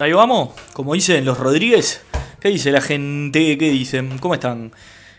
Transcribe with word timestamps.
Ahí 0.00 0.12
vamos, 0.12 0.50
como 0.72 0.94
dicen 0.94 1.24
los 1.24 1.38
Rodríguez. 1.38 2.02
¿Qué 2.40 2.48
dice 2.48 2.72
la 2.72 2.80
gente? 2.80 3.56
¿Qué 3.56 3.70
dicen? 3.70 4.18
¿Cómo 4.18 4.34
están? 4.34 4.72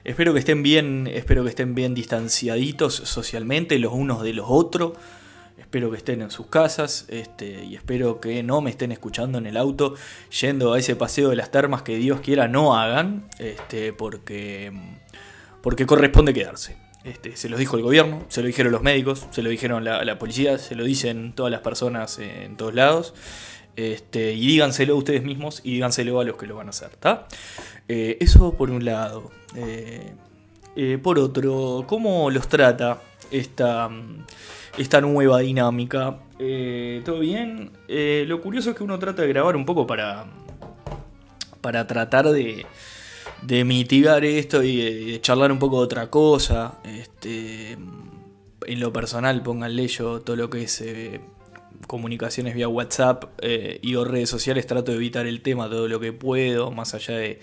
Espero 0.04 0.34
que 0.34 0.40
estén 0.40 0.64
bien, 0.64 1.08
espero 1.08 1.44
que 1.44 1.50
estén 1.50 1.76
bien 1.76 1.94
distanciaditos 1.96 2.94
socialmente 2.94 3.80
los 3.80 3.94
unos 3.94 4.22
de 4.22 4.34
los 4.34 4.48
otros. 4.50 4.92
Espero 5.58 5.92
que 5.92 5.98
estén 5.98 6.22
en 6.22 6.30
sus 6.30 6.48
casas 6.48 7.06
este, 7.08 7.64
y 7.64 7.76
espero 7.76 8.20
que 8.20 8.44
no 8.44 8.60
me 8.60 8.70
estén 8.70 8.92
escuchando 8.92 9.38
en 9.38 9.46
el 9.46 9.56
auto 9.56 9.96
yendo 10.42 10.74
a 10.74 10.80
ese 10.80 10.98
paseo 10.98 11.30
de 11.30 11.38
las 11.38 11.52
termas 11.52 11.82
que 11.82 11.96
Dios 11.96 12.20
quiera 12.20 12.50
no 12.50 12.76
hagan, 12.76 13.30
este, 13.40 13.94
porque, 13.94 14.74
porque 15.64 15.86
corresponde 15.86 16.34
quedarse. 16.34 16.76
Este, 17.06 17.38
se 17.38 17.48
los 17.48 17.60
dijo 17.60 17.78
el 17.78 17.84
gobierno, 17.84 18.26
se 18.28 18.42
lo 18.42 18.48
dijeron 18.48 18.74
los 18.74 18.82
médicos, 18.82 19.26
se 19.32 19.42
lo 19.42 19.50
dijeron 19.50 19.86
la, 19.86 20.04
la 20.04 20.20
policía, 20.20 20.58
se 20.58 20.76
lo 20.76 20.84
dicen 20.84 21.32
todas 21.34 21.52
las 21.52 21.62
personas 21.62 22.20
en 22.20 22.58
todos 22.58 22.76
lados. 22.76 23.14
Este, 23.76 24.34
y 24.34 24.48
díganselo 24.48 24.96
ustedes 24.96 25.24
mismos 25.24 25.62
y 25.64 25.74
díganselo 25.74 26.20
a 26.20 26.24
los 26.24 26.38
que 26.38 26.48
lo 26.48 26.56
van 26.56 26.68
a 26.68 26.70
hacer, 26.70 26.92
¿está? 26.94 27.28
Eh, 27.88 28.18
eso 28.22 28.54
por 28.54 28.72
un 28.72 28.86
lado. 28.86 29.32
Eh, 29.56 30.14
eh, 30.76 30.98
por 31.02 31.20
otro, 31.20 31.84
¿cómo 31.88 32.30
los 32.32 32.48
trata 32.48 33.02
esta, 33.32 33.90
esta 34.78 35.02
nueva 35.02 35.40
dinámica? 35.40 36.20
¿Todo 37.06 37.20
bien? 37.20 37.72
lo 37.88 38.42
curioso 38.42 38.72
es 38.72 38.76
que 38.76 38.84
uno 38.84 39.00
trata 39.00 39.22
de 39.22 39.30
grabar 39.30 39.56
un 39.56 39.66
poco 39.66 39.88
para, 39.88 40.26
para 41.62 41.88
tratar 41.88 42.30
de, 42.30 42.66
de 43.42 43.64
mitigar 43.64 44.26
esto 44.26 44.64
y 44.64 45.12
de, 45.12 45.22
charlar 45.22 45.52
un 45.52 45.60
poco 45.60 45.80
de 45.80 45.86
otra 45.86 46.10
cosa. 46.10 46.80
Este, 46.84 47.74
en 47.74 48.80
lo 48.80 48.92
personal, 48.92 49.44
pónganle 49.44 49.88
yo 49.88 50.22
todo 50.22 50.36
lo 50.36 50.50
que 50.50 50.64
es 50.64 50.82
comunicaciones 51.88 52.56
vía 52.56 52.68
WhatsApp 52.68 53.26
eh, 53.42 53.80
y 53.82 53.96
o 53.96 54.06
redes 54.06 54.30
sociales 54.30 54.68
trato 54.68 54.92
de 54.92 54.98
evitar 54.98 55.28
el 55.28 55.42
tema 55.42 55.70
todo 55.70 55.88
lo 55.88 56.00
que 56.00 56.14
puedo, 56.14 56.72
más 56.72 56.94
allá 56.94 57.18
de 57.18 57.40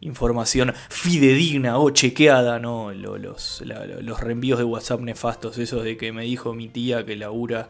información 0.00 0.74
fidedigna 0.90 1.78
o 1.78 1.90
chequeada, 1.90 2.58
¿no? 2.58 2.92
Los, 2.92 3.62
los 4.00 4.20
reenvíos 4.20 4.58
de 4.58 4.64
WhatsApp 4.64 5.00
nefastos, 5.00 5.58
esos 5.58 5.82
de 5.84 5.96
que 5.96 6.12
me 6.12 6.24
dijo 6.24 6.54
mi 6.54 6.68
tía 6.68 7.06
que 7.06 7.16
labura 7.16 7.68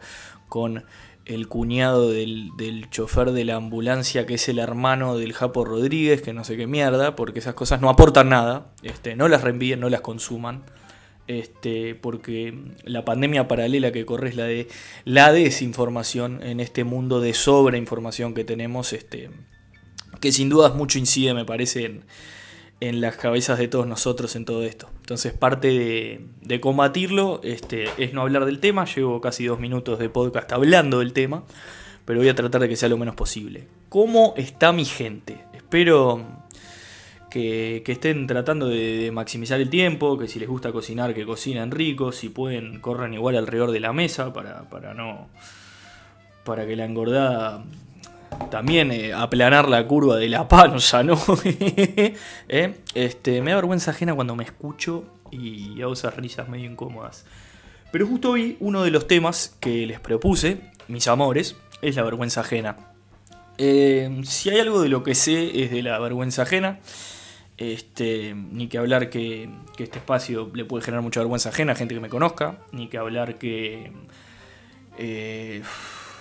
con 0.49 0.83
el 1.25 1.47
cuñado 1.47 2.11
del, 2.11 2.49
del, 2.57 2.89
chofer 2.89 3.31
de 3.31 3.45
la 3.45 3.55
ambulancia, 3.55 4.25
que 4.25 4.35
es 4.35 4.47
el 4.47 4.59
hermano 4.59 5.17
del 5.17 5.33
Japo 5.33 5.65
Rodríguez, 5.65 6.21
que 6.21 6.33
no 6.33 6.43
sé 6.43 6.55
qué 6.55 6.67
mierda, 6.67 7.15
porque 7.15 7.39
esas 7.39 7.55
cosas 7.55 7.81
no 7.81 7.89
aportan 7.89 8.29
nada, 8.29 8.67
este, 8.83 9.15
no 9.15 9.27
las 9.27 9.41
reenvíen, 9.41 9.79
no 9.79 9.89
las 9.89 10.01
consuman 10.01 10.63
este, 11.27 11.95
porque 11.95 12.53
la 12.83 13.03
pandemia 13.05 13.47
paralela 13.47 13.91
que 13.91 14.05
corre 14.05 14.29
es 14.29 14.35
la 14.35 14.45
de 14.45 14.67
la 15.05 15.31
desinformación 15.31 16.43
en 16.43 16.59
este 16.59 16.83
mundo 16.83 17.19
de 17.19 17.33
sobreinformación 17.33 18.33
que 18.33 18.43
tenemos, 18.43 18.93
este, 18.93 19.29
que 20.19 20.31
sin 20.31 20.49
dudas 20.49 20.75
mucho 20.75 20.99
incide, 20.99 21.33
me 21.33 21.45
parece, 21.45 21.85
en, 22.81 23.01
las 23.01 23.15
cabezas 23.15 23.57
de 23.57 23.67
todos 23.67 23.87
nosotros 23.87 24.35
en 24.35 24.45
todo 24.45 24.63
esto. 24.63 24.89
Entonces, 24.97 25.33
parte 25.33 26.19
de, 26.41 26.61
combatirlo 26.61 27.41
este, 27.43 27.85
es 27.97 28.13
no 28.13 28.21
hablar 28.21 28.45
del 28.45 28.59
tema. 28.59 28.85
Llevo 28.85 29.21
casi 29.21 29.45
dos 29.45 29.59
minutos 29.59 29.97
de 29.97 30.09
podcast 30.09 30.51
hablando 30.51 30.99
del 30.99 31.11
tema, 31.11 31.45
pero 32.05 32.19
voy 32.19 32.29
a 32.29 32.35
tratar 32.35 32.61
de 32.61 32.69
que 32.69 32.75
sea 32.75 32.89
lo 32.89 32.97
menos 32.97 33.15
posible. 33.15 33.67
¿Cómo 33.89 34.35
está 34.37 34.71
mi 34.71 34.85
gente? 34.85 35.39
Espero 35.53 36.44
que, 37.35 37.91
estén 37.91 38.27
tratando 38.27 38.67
de, 38.67 39.11
maximizar 39.11 39.59
el 39.59 39.69
tiempo, 39.69 40.17
que 40.17 40.27
si 40.27 40.39
les 40.39 40.47
gusta 40.47 40.71
cocinar, 40.71 41.13
que 41.13 41.25
cocinen 41.25 41.69
rico, 41.69 42.13
si 42.13 42.29
pueden, 42.29 42.79
corran 42.79 43.13
igual 43.13 43.35
alrededor 43.35 43.71
de 43.71 43.81
la 43.81 43.91
mesa 43.91 44.31
para, 44.31 44.69
para 44.69 44.93
no. 44.93 45.27
para 46.45 46.65
que 46.65 46.77
la 46.77 46.85
engordada 46.85 47.63
también 48.49 48.89
eh, 48.91 49.13
aplanar 49.13 49.67
la 49.67 49.85
curva 49.85 50.15
de 50.15 50.29
la 50.29 50.47
panza, 50.47 51.03
¿no? 51.03 51.19
¿Eh? 52.47 52.75
este, 52.93 53.41
me 53.41 53.51
da 53.51 53.57
vergüenza 53.57 53.91
ajena 53.91 54.15
cuando 54.15 54.35
me 54.35 54.45
escucho 54.45 55.03
y 55.29 55.81
hago 55.81 55.91
esas 55.91 56.15
risas 56.15 56.47
medio 56.47 56.71
incómodas. 56.71 57.25
Pero 57.91 58.07
justo 58.07 58.31
hoy 58.31 58.55
uno 58.61 58.83
de 58.83 58.91
los 58.91 59.07
temas 59.07 59.57
que 59.59 59.85
les 59.85 59.99
propuse, 59.99 60.71
mis 60.87 61.07
amores, 61.09 61.57
es 61.81 61.97
la 61.97 62.03
vergüenza 62.03 62.41
ajena. 62.41 62.77
Eh, 63.57 64.21
si 64.23 64.49
hay 64.49 64.59
algo 64.59 64.81
de 64.81 64.89
lo 64.89 65.03
que 65.03 65.15
sé 65.15 65.63
es 65.63 65.71
de 65.71 65.81
la 65.81 65.99
vergüenza 65.99 66.43
ajena. 66.43 66.79
Este, 67.57 68.35
ni 68.35 68.67
que 68.67 68.77
hablar 68.77 69.09
que, 69.09 69.49
este 69.77 69.99
espacio 69.99 70.51
le 70.53 70.65
puede 70.65 70.83
generar 70.83 71.01
mucha 71.01 71.21
vergüenza 71.21 71.49
ajena 71.49 71.71
a 71.71 71.75
gente 71.75 71.95
que 71.95 72.01
me 72.01 72.09
conozca, 72.09 72.59
ni 72.71 72.89
que 72.89 72.97
hablar 72.97 73.37
que 73.37 73.93
eh, 74.97 75.61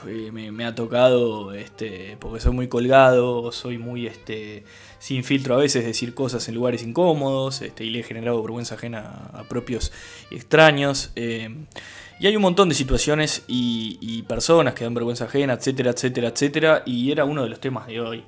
eh, 0.06 0.30
me, 0.32 0.64
ha 0.64 0.74
tocado, 0.76 1.52
este, 1.52 2.16
porque 2.20 2.38
soy 2.38 2.52
muy 2.52 2.68
colgado, 2.68 3.50
soy 3.50 3.78
muy 3.78 4.06
este, 4.06 4.64
sin 5.00 5.24
filtro 5.24 5.54
a 5.54 5.58
veces 5.58 5.84
decir 5.84 6.14
cosas 6.14 6.48
en 6.48 6.54
lugares 6.54 6.84
incómodos, 6.84 7.62
este, 7.62 7.84
y 7.84 7.90
le 7.90 8.00
he 8.00 8.02
generado 8.04 8.40
vergüenza 8.40 8.76
ajena 8.76 9.30
a, 9.32 9.42
propios 9.48 9.92
extraños. 10.30 11.10
Eh, 11.16 11.52
y 12.20 12.28
hay 12.28 12.36
un 12.36 12.42
montón 12.42 12.68
de 12.68 12.76
situaciones 12.76 13.42
y, 13.48 13.98
y 14.00 14.22
personas 14.22 14.74
que 14.74 14.84
dan 14.84 14.94
vergüenza 14.94 15.24
ajena, 15.24 15.54
etcétera, 15.54 15.90
etcétera, 15.90 16.28
etcétera, 16.28 16.82
y 16.86 17.10
era 17.10 17.24
uno 17.24 17.42
de 17.42 17.48
los 17.48 17.58
temas 17.58 17.88
de 17.88 18.00
hoy. 18.00 18.24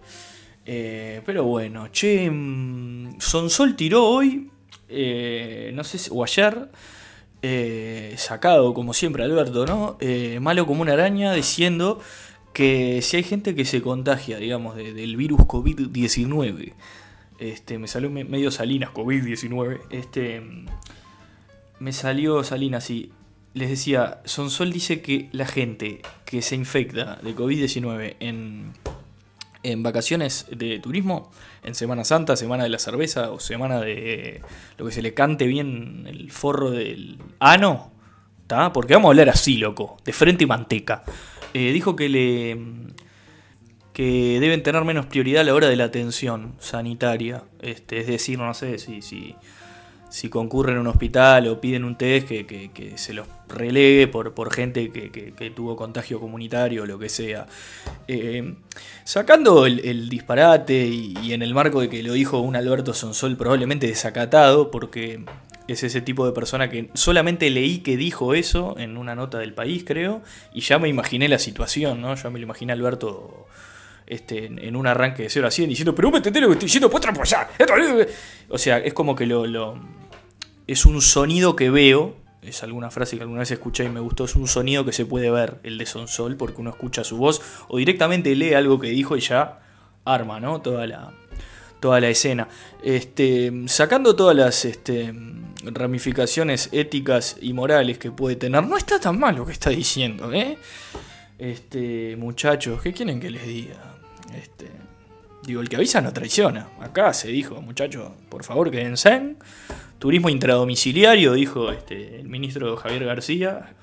Eh, 0.66 1.22
pero 1.24 1.44
bueno, 1.44 1.88
che, 1.92 2.28
mm, 2.28 3.20
Sonsol 3.20 3.76
tiró 3.76 4.04
hoy, 4.04 4.50
eh, 4.88 5.70
no 5.74 5.84
sé 5.84 5.98
si, 5.98 6.10
o 6.12 6.24
ayer, 6.24 6.70
eh, 7.42 8.14
sacado 8.18 8.74
como 8.74 8.92
siempre 8.92 9.22
Alberto, 9.22 9.64
¿no? 9.64 9.96
malo 10.40 10.66
como 10.66 10.82
una 10.82 10.94
araña, 10.94 11.32
diciendo 11.32 12.00
que 12.52 13.00
si 13.02 13.18
hay 13.18 13.22
gente 13.22 13.54
que 13.54 13.64
se 13.64 13.80
contagia, 13.80 14.38
digamos, 14.38 14.76
del 14.76 15.16
virus 15.16 15.40
COVID-19, 15.42 16.72
este, 17.38 17.78
me 17.78 17.86
salió 17.86 18.10
medio 18.10 18.50
Salinas 18.50 18.90
COVID-19, 18.92 19.80
este, 19.90 20.42
me 21.78 21.92
salió 21.92 22.42
Salinas 22.42 22.90
y 22.90 23.12
les 23.54 23.70
decía, 23.70 24.20
Sonsol 24.24 24.72
dice 24.72 25.00
que 25.00 25.28
la 25.32 25.46
gente 25.46 26.02
que 26.24 26.42
se 26.42 26.56
infecta 26.56 27.18
de 27.22 27.36
COVID-19 27.36 28.16
en 28.20 28.72
en 29.72 29.82
vacaciones 29.82 30.46
de 30.50 30.78
turismo, 30.78 31.30
en 31.62 31.74
Semana 31.74 32.04
Santa, 32.04 32.36
Semana 32.36 32.64
de 32.64 32.70
la 32.70 32.78
Cerveza 32.78 33.30
o 33.30 33.40
Semana 33.40 33.80
de 33.80 34.40
lo 34.78 34.86
que 34.86 34.92
se 34.92 35.02
le 35.02 35.14
cante 35.14 35.46
bien 35.46 36.04
el 36.06 36.30
forro 36.30 36.70
del 36.70 37.18
ano, 37.40 37.90
¿está? 38.42 38.72
Porque 38.72 38.94
vamos 38.94 39.08
a 39.08 39.10
hablar 39.10 39.28
así, 39.28 39.56
loco, 39.56 39.96
de 40.04 40.12
frente 40.12 40.44
y 40.44 40.46
manteca. 40.46 41.02
Eh, 41.52 41.72
dijo 41.72 41.96
que 41.96 42.08
le 42.08 42.58
que 43.92 44.38
deben 44.40 44.62
tener 44.62 44.84
menos 44.84 45.06
prioridad 45.06 45.40
a 45.40 45.44
la 45.44 45.54
hora 45.54 45.68
de 45.68 45.76
la 45.76 45.84
atención 45.84 46.54
sanitaria. 46.58 47.44
Este, 47.62 47.98
es 47.98 48.06
decir, 48.06 48.38
no 48.38 48.52
sé 48.52 48.78
si, 48.78 49.00
si 49.00 49.34
si 50.08 50.28
concurren 50.28 50.76
a 50.76 50.80
un 50.80 50.86
hospital 50.86 51.48
o 51.48 51.60
piden 51.60 51.84
un 51.84 51.96
test 51.96 52.28
que, 52.28 52.92
se 52.96 53.12
los 53.12 53.26
relegue 53.48 54.08
por, 54.08 54.52
gente 54.52 54.90
que, 54.90 55.52
tuvo 55.54 55.76
contagio 55.76 56.20
comunitario 56.20 56.82
o 56.82 56.86
lo 56.86 56.98
que 56.98 57.08
sea. 57.08 57.46
Eh, 58.08 58.54
sacando 59.04 59.66
el, 59.66 60.08
disparate 60.08 60.86
y, 60.86 61.32
en 61.32 61.42
el 61.42 61.54
marco 61.54 61.80
de 61.80 61.88
que 61.88 62.02
lo 62.02 62.12
dijo 62.12 62.38
un 62.38 62.56
Alberto 62.56 62.94
Sonsol 62.94 63.36
probablemente 63.36 63.86
desacatado, 63.86 64.70
porque 64.70 65.24
es 65.68 65.82
ese 65.82 66.00
tipo 66.00 66.26
de 66.26 66.32
persona 66.32 66.70
que 66.70 66.90
solamente 66.94 67.50
leí 67.50 67.78
que 67.78 67.96
dijo 67.96 68.34
eso 68.34 68.76
en 68.78 68.96
una 68.96 69.14
nota 69.14 69.38
del 69.38 69.52
país, 69.52 69.84
creo, 69.84 70.22
y 70.52 70.60
ya 70.60 70.78
me 70.78 70.88
imaginé 70.88 71.28
la 71.28 71.38
situación, 71.38 72.00
¿no? 72.00 72.14
Ya 72.14 72.30
me 72.30 72.38
lo 72.38 72.44
imaginé 72.44 72.72
Alberto 72.72 73.46
este, 74.06 74.46
en 74.46 74.76
un 74.76 74.86
arranque 74.86 75.24
de 75.24 75.30
0 75.30 75.46
a 75.46 75.50
100 75.50 75.68
diciendo, 75.68 75.94
pero 75.94 76.08
vos 76.08 76.12
me 76.12 76.18
entendés 76.18 76.42
lo 76.42 76.48
que 76.48 76.54
estoy 76.54 76.66
diciendo, 76.66 76.90
puedo 76.90 77.08
apoyar. 77.08 77.48
O 78.48 78.58
sea, 78.58 78.78
es 78.78 78.94
como 78.94 79.16
que 79.16 79.26
lo, 79.26 79.46
lo, 79.46 79.78
es 80.66 80.84
un 80.84 81.00
sonido 81.02 81.56
que 81.56 81.70
veo, 81.70 82.16
es 82.42 82.62
alguna 82.62 82.90
frase 82.90 83.16
que 83.16 83.22
alguna 83.22 83.40
vez 83.40 83.50
escuché 83.50 83.84
y 83.84 83.88
me 83.88 84.00
gustó, 84.00 84.24
es 84.24 84.36
un 84.36 84.48
sonido 84.48 84.84
que 84.84 84.92
se 84.92 85.06
puede 85.06 85.30
ver, 85.30 85.58
el 85.62 85.78
de 85.78 85.86
Sonsol, 85.86 86.36
porque 86.36 86.60
uno 86.60 86.70
escucha 86.70 87.04
su 87.04 87.16
voz 87.16 87.42
o 87.68 87.78
directamente 87.78 88.34
lee 88.34 88.54
algo 88.54 88.78
que 88.78 88.88
dijo 88.88 89.16
y 89.16 89.20
ya 89.20 89.60
arma, 90.04 90.38
¿no? 90.40 90.60
Toda 90.60 90.86
la, 90.86 91.12
toda 91.80 92.00
la 92.00 92.08
escena. 92.08 92.48
Este, 92.82 93.52
sacando 93.66 94.14
todas 94.14 94.36
las 94.36 94.64
este, 94.64 95.12
ramificaciones 95.64 96.68
éticas 96.72 97.36
y 97.40 97.52
morales 97.52 97.98
que 97.98 98.10
puede 98.10 98.36
tener, 98.36 98.64
no 98.64 98.76
está 98.76 99.00
tan 99.00 99.18
mal 99.18 99.36
lo 99.36 99.46
que 99.46 99.52
está 99.52 99.70
diciendo, 99.70 100.32
¿eh? 100.32 100.58
Este, 101.38 102.16
muchachos, 102.16 102.80
¿qué 102.80 102.92
quieren 102.92 103.20
que 103.20 103.30
les 103.30 103.46
diga? 103.46 103.95
Este, 104.34 104.70
digo, 105.44 105.60
el 105.60 105.68
que 105.68 105.76
avisa 105.76 106.00
no 106.00 106.12
traiciona. 106.12 106.68
Acá 106.80 107.12
se 107.12 107.28
dijo, 107.28 107.60
muchachos, 107.60 108.12
por 108.28 108.44
favor 108.44 108.70
quédense. 108.70 109.36
Turismo 109.98 110.28
intradomiciliario, 110.28 111.32
dijo 111.32 111.72
este, 111.72 112.20
el 112.20 112.28
ministro 112.28 112.76
Javier 112.76 113.04
García. 113.04 113.74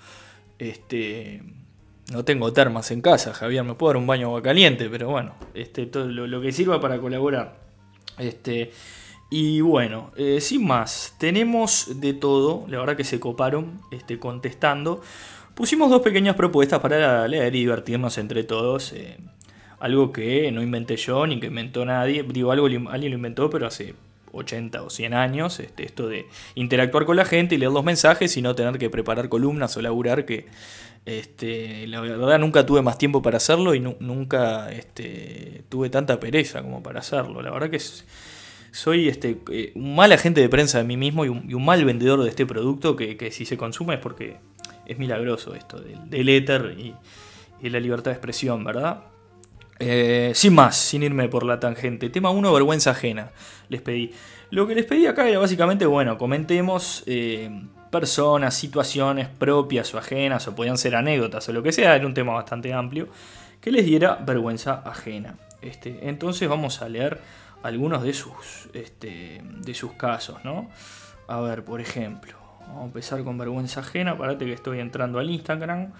Este, 0.59 1.41
no 2.11 2.23
tengo 2.25 2.51
termas 2.53 2.91
en 2.91 3.01
casa, 3.01 3.33
Javier, 3.33 3.63
me 3.63 3.75
puedo 3.75 3.93
dar 3.93 3.97
un 3.97 4.07
baño 4.07 4.27
agua 4.27 4.41
caliente, 4.41 4.89
pero 4.89 5.09
bueno, 5.09 5.33
este, 5.53 5.85
todo 5.85 6.05
lo, 6.05 6.41
que 6.41 6.51
sirva 6.51 6.79
para 6.79 6.99
colaborar. 6.99 7.59
Este, 8.19 8.71
y 9.29 9.61
bueno, 9.61 10.11
eh, 10.15 10.39
sin 10.41 10.65
más, 10.65 11.15
tenemos 11.17 11.99
de 11.99 12.13
todo, 12.13 12.65
la 12.67 12.79
verdad 12.79 12.95
que 12.95 13.03
se 13.03 13.19
coparon 13.19 13.81
este, 13.91 14.19
contestando. 14.19 15.01
Pusimos 15.55 15.89
dos 15.89 16.01
pequeñas 16.01 16.35
propuestas 16.35 16.79
para 16.79 17.27
leer 17.27 17.55
y 17.55 17.59
divertirnos 17.59 18.17
entre 18.17 18.43
todos. 18.43 18.93
Eh, 18.93 19.17
algo 19.83 20.13
que 20.13 20.49
no 20.53 20.61
inventé 20.61 20.95
yo 20.95 21.27
ni 21.27 21.41
que 21.41 21.47
inventó 21.47 21.83
nadie. 21.83 22.23
Digo, 22.23 22.53
algo 22.53 22.67
alguien 22.67 23.11
lo 23.11 23.17
inventó, 23.17 23.49
pero 23.49 23.67
hace 23.67 23.95
80 24.31 24.81
o 24.81 24.89
100 24.89 25.13
años, 25.13 25.59
este, 25.59 25.83
esto 25.83 26.07
de 26.07 26.25
interactuar 26.55 27.03
con 27.03 27.17
la 27.17 27.25
gente 27.25 27.55
y 27.55 27.57
leer 27.57 27.73
los 27.73 27.83
mensajes 27.83 28.37
y 28.37 28.41
no 28.41 28.55
tener 28.55 28.77
que 28.77 28.89
preparar 28.89 29.27
columnas 29.27 29.75
o 29.75 29.81
laburar, 29.81 30.23
que 30.23 30.45
este, 31.05 31.85
la 31.87 31.99
verdad 31.99 32.39
nunca 32.39 32.65
tuve 32.65 32.81
más 32.81 32.97
tiempo 32.97 33.21
para 33.21 33.35
hacerlo 33.35 33.75
y 33.75 33.81
nunca 33.81 34.71
este, 34.71 35.65
tuve 35.67 35.89
tanta 35.89 36.17
pereza 36.17 36.61
como 36.61 36.81
para 36.81 37.01
hacerlo. 37.01 37.41
La 37.41 37.51
verdad 37.51 37.69
que 37.69 37.81
soy 38.71 39.09
este, 39.09 39.37
eh, 39.51 39.73
un 39.75 39.97
mal 39.97 40.13
agente 40.13 40.39
de 40.39 40.47
prensa 40.47 40.77
de 40.77 40.85
mí 40.85 40.95
mismo 40.95 41.25
y 41.25 41.27
un, 41.27 41.65
mal 41.65 41.83
vendedor 41.83 42.23
de 42.23 42.29
este 42.29 42.45
producto 42.45 42.95
que, 42.95 43.31
si 43.31 43.43
se 43.43 43.57
consume 43.57 43.95
es 43.95 43.99
porque 43.99 44.37
es 44.85 44.97
milagroso 44.97 45.55
esto 45.55 45.81
del, 45.81 46.29
éter 46.29 46.73
y, 46.79 46.95
y 47.61 47.69
la 47.69 47.81
libertad 47.81 48.11
de 48.11 48.15
expresión, 48.15 48.63
¿verdad? 48.63 49.03
Eh, 49.85 50.31
sin 50.33 50.55
más, 50.55 50.77
sin 50.77 51.03
irme 51.03 51.27
por 51.27 51.45
la 51.45 51.59
tangente. 51.59 52.09
Tema 52.09 52.29
1, 52.29 52.53
vergüenza 52.53 52.91
ajena. 52.91 53.31
Les 53.67 53.81
pedí. 53.81 54.13
Lo 54.49 54.65
que 54.65 54.75
les 54.75 54.85
pedí 54.85 55.07
acá 55.07 55.27
era 55.27 55.39
básicamente, 55.39 55.85
bueno, 55.85 56.17
comentemos 56.17 57.03
eh, 57.05 57.49
personas, 57.91 58.53
situaciones 58.53 59.27
propias 59.27 59.93
o 59.93 59.97
ajenas, 59.97 60.47
o 60.47 60.55
podían 60.55 60.77
ser 60.77 60.95
anécdotas 60.95 61.49
o 61.49 61.53
lo 61.53 61.61
que 61.61 61.73
sea, 61.73 61.97
era 61.97 62.05
un 62.05 62.13
tema 62.13 62.33
bastante 62.33 62.71
amplio, 62.71 63.09
que 63.59 63.73
les 63.73 63.85
diera 63.85 64.15
vergüenza 64.15 64.81
ajena. 64.85 65.35
Este, 65.61 66.07
entonces 66.07 66.47
vamos 66.47 66.81
a 66.81 66.87
leer 66.87 67.19
algunos 67.61 68.03
de 68.03 68.13
sus, 68.13 68.69
este, 68.73 69.41
de 69.43 69.73
sus 69.73 69.93
casos, 69.93 70.45
¿no? 70.45 70.69
A 71.27 71.41
ver, 71.41 71.65
por 71.65 71.81
ejemplo, 71.81 72.37
vamos 72.61 72.83
a 72.83 72.85
empezar 72.85 73.21
con 73.25 73.37
vergüenza 73.37 73.81
ajena. 73.81 74.17
Parate 74.17 74.45
que 74.45 74.53
estoy 74.53 74.79
entrando 74.79 75.19
al 75.19 75.29
Instagram 75.29 75.91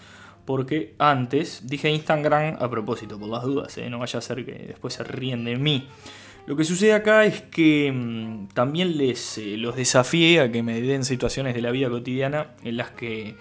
porque 0.45 0.95
antes 0.97 1.67
dije 1.67 1.89
Instagram 1.89 2.57
a 2.59 2.69
propósito, 2.69 3.19
por 3.19 3.29
las 3.29 3.43
dudas, 3.43 3.77
¿eh? 3.77 3.89
no 3.89 3.99
vaya 3.99 4.19
a 4.19 4.21
ser 4.21 4.45
que 4.45 4.53
después 4.53 4.93
se 4.93 5.03
ríen 5.03 5.45
de 5.45 5.55
mí. 5.55 5.87
Lo 6.45 6.57
que 6.57 6.65
sucede 6.65 6.93
acá 6.93 7.23
es 7.23 7.41
que 7.41 7.91
mm, 7.91 8.49
también 8.49 8.97
les 8.97 9.37
eh, 9.37 9.55
los 9.57 9.75
desafié 9.75 10.41
a 10.41 10.51
que 10.51 10.61
me 10.61 10.81
den 10.81 11.05
situaciones 11.05 11.53
de 11.53 11.61
la 11.61 11.71
vida 11.71 11.89
cotidiana 11.89 12.55
en 12.63 12.77
las 12.77 12.91
que 12.91 13.35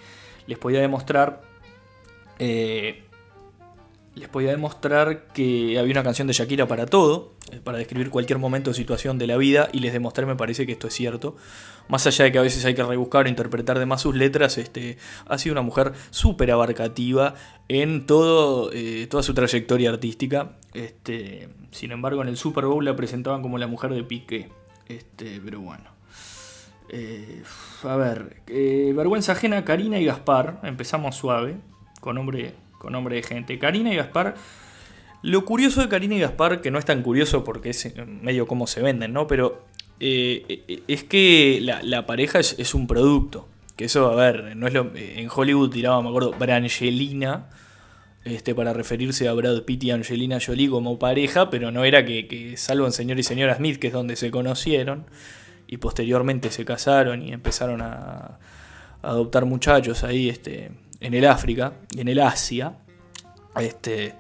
les 0.46 0.58
podía 0.58 0.80
demostrar 0.80 1.40
eh, 2.38 3.02
les 4.14 4.28
podía 4.28 4.50
demostrar 4.50 5.28
que 5.28 5.78
había 5.78 5.92
una 5.92 6.02
canción 6.02 6.26
de 6.28 6.34
Shakira 6.34 6.68
para 6.68 6.84
todo, 6.86 7.32
eh, 7.50 7.60
para 7.62 7.78
describir 7.78 8.10
cualquier 8.10 8.38
momento 8.38 8.70
o 8.70 8.74
situación 8.74 9.18
de 9.18 9.26
la 9.26 9.36
vida, 9.38 9.68
y 9.72 9.78
les 9.78 9.92
demostré, 9.92 10.26
me 10.26 10.36
parece 10.36 10.66
que 10.66 10.72
esto 10.72 10.88
es 10.88 10.94
cierto. 10.94 11.36
Más 11.88 12.06
allá 12.06 12.26
de 12.26 12.32
que 12.32 12.38
a 12.38 12.42
veces 12.42 12.64
hay 12.64 12.74
que 12.74 12.82
rebuscar 12.82 13.24
o 13.24 13.28
interpretar 13.28 13.78
de 13.78 13.86
más 13.86 14.02
sus 14.02 14.14
letras, 14.14 14.58
este, 14.58 14.98
ha 15.26 15.38
sido 15.38 15.54
una 15.54 15.62
mujer 15.62 15.92
súper 16.10 16.50
abarcativa 16.50 17.34
en 17.68 18.04
todo, 18.04 18.70
eh, 18.72 19.06
toda 19.08 19.22
su 19.22 19.32
trayectoria 19.32 19.90
artística. 19.90 20.58
Este, 20.74 21.48
sin 21.70 21.92
embargo, 21.92 22.20
en 22.22 22.28
el 22.28 22.36
Super 22.36 22.66
Bowl 22.66 22.84
la 22.84 22.94
presentaban 22.94 23.40
como 23.40 23.56
la 23.56 23.66
mujer 23.66 23.94
de 23.94 24.02
Piqué. 24.04 24.50
Este, 24.88 25.40
pero 25.42 25.60
bueno. 25.60 25.84
Eh, 26.90 27.42
a 27.84 27.96
ver, 27.96 28.42
vergüenza 28.46 29.32
ajena, 29.32 29.64
Karina 29.64 29.98
y 29.98 30.04
Gaspar. 30.04 30.60
Empezamos 30.62 31.16
suave, 31.16 31.56
con 32.00 32.16
nombre 32.16 32.54
con 32.82 32.92
nombre 32.92 33.14
de 33.14 33.22
gente. 33.22 33.58
Karina 33.60 33.92
y 33.92 33.96
Gaspar. 33.96 34.34
Lo 35.22 35.44
curioso 35.44 35.80
de 35.80 35.88
Karina 35.88 36.16
y 36.16 36.20
Gaspar, 36.20 36.60
que 36.60 36.72
no 36.72 36.80
es 36.80 36.84
tan 36.84 37.02
curioso 37.02 37.44
porque 37.44 37.70
es 37.70 37.94
medio 37.96 38.48
como 38.48 38.66
se 38.66 38.82
venden, 38.82 39.12
¿no? 39.12 39.28
Pero 39.28 39.64
eh, 40.00 40.44
eh, 40.48 40.82
es 40.88 41.04
que 41.04 41.60
la, 41.62 42.06
pareja 42.06 42.40
es, 42.40 42.74
un 42.74 42.88
producto. 42.88 43.48
Que 43.76 43.84
eso, 43.84 44.10
a 44.10 44.16
ver, 44.16 44.56
no 44.56 44.66
es 44.66 44.74
lo, 44.74 44.90
en 44.96 45.28
Hollywood 45.32 45.70
tiraba, 45.70 46.02
me 46.02 46.08
acuerdo, 46.08 46.32
Brangelina, 46.32 47.50
este, 48.24 48.52
para 48.52 48.72
referirse 48.72 49.28
a 49.28 49.32
Brad 49.32 49.62
Pitt 49.62 49.84
y 49.84 49.90
Angelina 49.92 50.38
Jolie 50.44 50.68
como 50.68 50.98
pareja, 50.98 51.50
pero 51.50 51.70
no 51.70 51.84
era 51.84 52.04
que, 52.04 52.26
que, 52.26 52.56
salvo 52.56 52.86
en 52.86 52.92
Señor 52.92 53.20
y 53.20 53.22
Señora 53.22 53.54
Smith, 53.54 53.78
que 53.78 53.86
es 53.86 53.92
donde 53.92 54.16
se 54.16 54.32
conocieron, 54.32 55.06
y 55.68 55.76
posteriormente 55.76 56.50
se 56.50 56.64
casaron 56.64 57.22
y 57.22 57.32
empezaron 57.32 57.80
a, 57.80 58.40
a 59.02 59.08
adoptar 59.08 59.44
muchachos 59.44 60.02
ahí, 60.02 60.28
este, 60.28 60.72
en 61.02 61.14
el 61.14 61.26
África 61.26 61.72
y 61.94 62.00
en 62.00 62.08
el 62.08 62.20
Asia, 62.20 62.74
este, 63.60 64.14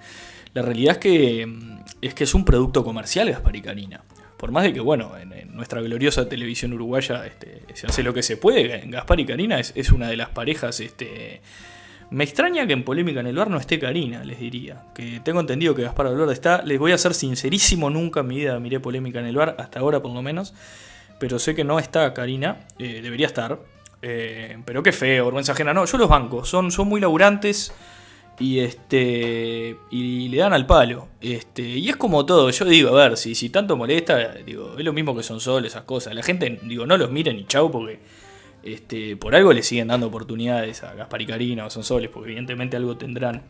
la 0.54 0.62
realidad 0.62 0.92
es 0.92 0.98
que, 0.98 1.46
mm, 1.46 1.80
es 2.02 2.14
que 2.14 2.24
es 2.24 2.34
un 2.34 2.44
producto 2.44 2.84
comercial 2.84 3.30
Gaspar 3.30 3.56
y 3.56 3.62
Karina. 3.62 4.02
Por 4.36 4.50
más 4.50 4.64
de 4.64 4.72
que, 4.72 4.80
bueno, 4.80 5.12
en, 5.16 5.32
nuestra 5.54 5.80
gloriosa 5.82 6.28
televisión 6.28 6.72
uruguaya 6.72 7.26
este, 7.26 7.62
se 7.74 7.86
hace 7.86 8.02
lo 8.02 8.12
que 8.12 8.22
se 8.22 8.36
puede, 8.36 8.82
Gaspar 8.86 9.20
y 9.20 9.26
Karina 9.26 9.60
es, 9.60 9.92
una 9.92 10.08
de 10.08 10.16
las 10.16 10.30
parejas... 10.30 10.80
Este, 10.80 11.40
me 12.10 12.24
extraña 12.24 12.66
que 12.66 12.74
en 12.74 12.84
Polémica 12.84 13.20
en 13.20 13.26
el 13.26 13.36
Bar 13.36 13.48
no 13.48 13.56
esté 13.56 13.78
Karina, 13.78 14.22
les 14.22 14.38
diría. 14.38 14.82
Que 14.94 15.20
tengo 15.24 15.40
entendido 15.40 15.74
que 15.74 15.80
Gaspar 15.80 16.08
Alvarado 16.08 16.30
está. 16.30 16.62
Les 16.62 16.78
voy 16.78 16.92
a 16.92 16.98
ser 16.98 17.14
sincerísimo, 17.14 17.88
nunca 17.88 18.20
en 18.20 18.26
mi 18.26 18.36
vida 18.36 18.60
miré 18.60 18.80
Polémica 18.80 19.20
en 19.20 19.24
el 19.24 19.36
Bar, 19.36 19.56
hasta 19.58 19.80
ahora 19.80 20.02
por 20.02 20.12
lo 20.12 20.20
menos. 20.20 20.52
Pero 21.18 21.38
sé 21.38 21.54
que 21.54 21.64
no 21.64 21.78
está 21.78 22.12
Karina, 22.12 22.66
eh, 22.78 23.00
debería 23.02 23.26
estar. 23.26 23.60
Eh, 24.02 24.58
pero 24.64 24.82
qué 24.82 24.92
feo, 24.92 25.26
vergüenza 25.26 25.52
ajena. 25.52 25.72
No, 25.72 25.84
yo 25.84 25.96
los 25.96 26.08
bancos, 26.08 26.48
son, 26.48 26.72
son 26.72 26.88
muy 26.88 27.00
laburantes 27.00 27.72
y 28.38 28.58
este 28.58 29.76
y 29.90 30.28
le 30.28 30.38
dan 30.38 30.52
al 30.52 30.66
palo. 30.66 31.08
Este, 31.20 31.62
y 31.62 31.88
es 31.88 31.96
como 31.96 32.26
todo, 32.26 32.50
yo 32.50 32.64
digo, 32.64 32.90
a 32.90 33.08
ver, 33.08 33.16
si, 33.16 33.34
si 33.34 33.48
tanto 33.50 33.76
molesta, 33.76 34.34
digo, 34.44 34.74
es 34.76 34.84
lo 34.84 34.92
mismo 34.92 35.16
que 35.16 35.22
son 35.22 35.38
esas 35.64 35.82
cosas. 35.84 36.14
La 36.14 36.22
gente, 36.22 36.60
digo, 36.64 36.84
no 36.84 36.96
los 36.96 37.10
miren 37.10 37.36
ni 37.36 37.46
chau 37.46 37.70
porque 37.70 38.00
este, 38.64 39.16
por 39.16 39.34
algo 39.34 39.52
le 39.52 39.62
siguen 39.62 39.88
dando 39.88 40.08
oportunidades 40.08 40.82
a 40.82 40.94
Gaspar 40.94 41.22
y 41.22 41.26
Karina 41.26 41.66
o 41.66 41.70
son 41.70 41.84
soles, 41.84 42.10
porque 42.10 42.30
evidentemente 42.30 42.76
algo 42.76 42.96
tendrán. 42.96 43.42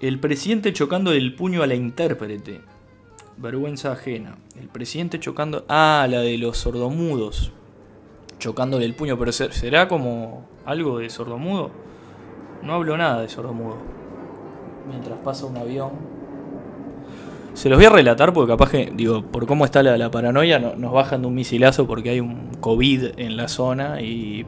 El 0.00 0.18
presidente 0.18 0.72
chocando 0.72 1.12
el 1.12 1.34
puño 1.34 1.62
a 1.62 1.66
la 1.66 1.74
intérprete. 1.74 2.60
Vergüenza 3.36 3.92
ajena. 3.92 4.36
El 4.60 4.68
presidente 4.68 5.18
chocando. 5.20 5.64
Ah, 5.68 6.06
la 6.10 6.20
de 6.20 6.38
los 6.38 6.58
sordomudos 6.58 7.52
chocándole 8.42 8.84
el 8.84 8.94
puño, 8.94 9.16
pero 9.16 9.30
¿será 9.30 9.86
como 9.86 10.44
algo 10.66 10.98
de 10.98 11.08
sordomudo? 11.08 11.70
No 12.62 12.74
hablo 12.74 12.96
nada 12.96 13.22
de 13.22 13.28
sordomudo. 13.28 13.76
Mientras 14.88 15.18
pasa 15.20 15.46
un 15.46 15.56
avión. 15.56 15.90
Se 17.54 17.68
los 17.68 17.78
voy 17.78 17.86
a 17.86 17.90
relatar 17.90 18.32
porque 18.32 18.52
capaz 18.52 18.70
que, 18.70 18.92
digo, 18.92 19.22
por 19.22 19.46
cómo 19.46 19.64
está 19.64 19.82
la, 19.82 20.10
paranoia, 20.10 20.58
nos 20.58 20.92
bajan 20.92 21.22
de 21.22 21.28
un 21.28 21.34
misilazo 21.34 21.86
porque 21.86 22.10
hay 22.10 22.20
un 22.20 22.50
COVID 22.60 23.18
en 23.18 23.36
la 23.36 23.46
zona 23.46 24.00
y 24.00 24.44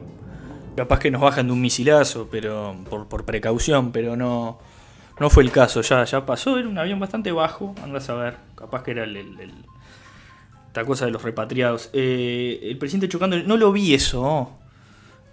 capaz 0.75 0.99
que 0.99 1.11
nos 1.11 1.21
bajan 1.21 1.47
de 1.47 1.53
un 1.53 1.61
misilazo, 1.61 2.27
pero 2.29 2.75
por, 2.89 3.23
precaución, 3.23 3.91
pero 3.93 4.17
no, 4.17 4.59
no 5.19 5.29
fue 5.29 5.43
el 5.43 5.51
caso. 5.51 5.81
Ya, 5.81 6.03
ya 6.03 6.25
pasó, 6.25 6.57
era 6.57 6.67
un 6.67 6.77
avión 6.77 6.99
bastante 6.99 7.31
bajo, 7.31 7.73
andas 7.81 8.09
a 8.09 8.15
ver, 8.15 8.37
capaz 8.55 8.83
que 8.83 8.91
era 8.91 9.03
el 9.03 9.15
esta 10.75 10.85
cosa 10.85 11.05
de 11.05 11.11
los 11.11 11.23
repatriados. 11.23 11.89
Eh, 11.93 12.59
el 12.63 12.77
presidente 12.77 13.07
chocando, 13.07 13.41
no 13.41 13.55
lo 13.55 13.71
vi 13.71 13.93
eso. 13.93 14.51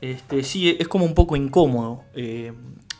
Este, 0.00 0.44
sí, 0.44 0.76
es 0.78 0.86
como 0.86 1.04
un 1.04 1.14
poco 1.14 1.34
incómodo. 1.34 2.04
Eh, 2.14 2.52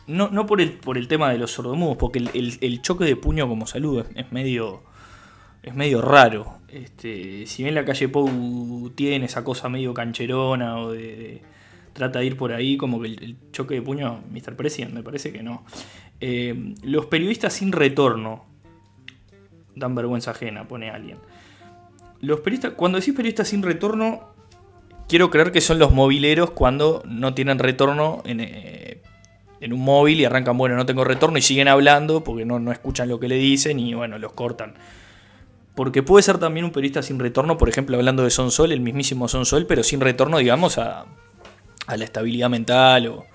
no, 0.07 0.45
por, 0.45 0.59
el, 0.59 0.73
por 0.73 0.97
el 0.97 1.07
tema 1.07 1.31
de 1.31 1.37
los 1.37 1.51
sordomudos, 1.51 1.95
porque 1.95 2.19
el, 2.19 2.81
choque 2.81 3.05
de 3.05 3.15
puño 3.15 3.47
como 3.47 3.65
saludo 3.65 4.05
es, 4.15 4.29
medio 4.33 4.83
es 5.61 5.73
medio 5.73 6.01
raro. 6.01 6.57
Este, 6.67 7.45
si 7.45 7.63
bien 7.63 7.75
la 7.75 7.85
calle 7.85 8.09
Pou 8.09 8.91
tiene 8.93 9.27
esa 9.27 9.45
cosa 9.45 9.69
medio 9.69 9.93
cancherona 9.93 10.79
o 10.79 10.91
de, 10.91 11.41
trata 11.93 12.19
de 12.19 12.25
ir 12.25 12.35
por 12.35 12.51
ahí, 12.51 12.75
como 12.75 12.99
que 12.99 13.07
el, 13.07 13.37
choque 13.53 13.75
de 13.75 13.81
puño, 13.81 14.21
Mr. 14.29 14.57
President, 14.57 14.93
me 14.93 15.01
parece 15.01 15.31
que 15.31 15.43
no. 15.43 15.63
Eh, 16.19 16.75
los 16.83 17.05
periodistas 17.05 17.53
sin 17.53 17.71
retorno 17.71 18.43
dan 19.75 19.95
vergüenza 19.95 20.31
ajena, 20.31 20.67
pone 20.67 20.89
alguien. 20.89 21.19
Los 22.23 22.39
periodistas, 22.39 22.71
cuando 22.77 22.99
decís 22.99 23.13
periodistas 23.13 23.49
sin 23.49 23.61
retorno, 23.63 24.29
quiero 25.09 25.29
creer 25.29 25.51
que 25.51 25.59
son 25.59 25.77
los 25.77 25.91
mobileros 25.91 26.51
cuando 26.51 27.03
no 27.05 27.33
tienen 27.33 27.59
retorno 27.59 28.23
en, 28.23 28.39
eh, 28.39 29.01
un 29.69 29.81
móvil 29.81 30.21
y 30.21 30.25
arrancan, 30.25 30.57
bueno, 30.57 30.77
no 30.77 30.85
tengo 30.85 31.03
retorno 31.03 31.37
y 31.37 31.41
siguen 31.41 31.67
hablando 31.67 32.23
porque 32.23 32.45
no, 32.45 32.71
escuchan 32.71 33.09
lo 33.09 33.19
que 33.19 33.27
le 33.27 33.35
dicen 33.35 33.77
y 33.77 33.93
bueno, 33.93 34.19
los 34.19 34.31
cortan. 34.31 34.75
Porque 35.75 36.01
puede 36.01 36.23
ser 36.23 36.37
también 36.37 36.63
un 36.65 36.71
periodista 36.71 37.03
sin 37.03 37.19
retorno, 37.19 37.57
por 37.57 37.67
ejemplo, 37.67 37.97
hablando 37.97 38.23
de 38.23 38.29
Son 38.29 38.51
Sol, 38.51 38.71
el 38.71 38.79
mismísimo 38.79 39.27
Son 39.27 39.45
Sol, 39.45 39.65
pero 39.67 39.83
sin 39.83 39.99
retorno, 39.99 40.37
digamos, 40.37 40.77
a, 40.77 41.05
a 41.87 41.97
la 41.97 42.05
estabilidad 42.05 42.49
mental 42.49 43.07
o 43.07 43.25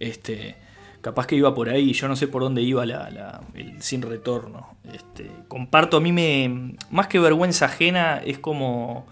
este 0.00 0.56
capaz 1.02 1.26
que 1.26 1.34
iba 1.34 1.54
por 1.54 1.68
ahí, 1.68 1.92
yo 1.92 2.08
no 2.08 2.16
sé 2.16 2.28
por 2.28 2.42
dónde 2.42 2.62
iba 2.62 2.86
la, 2.86 3.40
el 3.54 3.82
sin 3.82 4.00
retorno. 4.00 4.76
Este, 4.94 5.30
comparto, 5.48 5.98
a 5.98 6.00
mí 6.00 6.12
me. 6.12 6.76
Más 6.90 7.08
que 7.08 7.18
vergüenza 7.18 7.66
ajena, 7.66 8.22
es 8.24 8.38
como. 8.38 9.06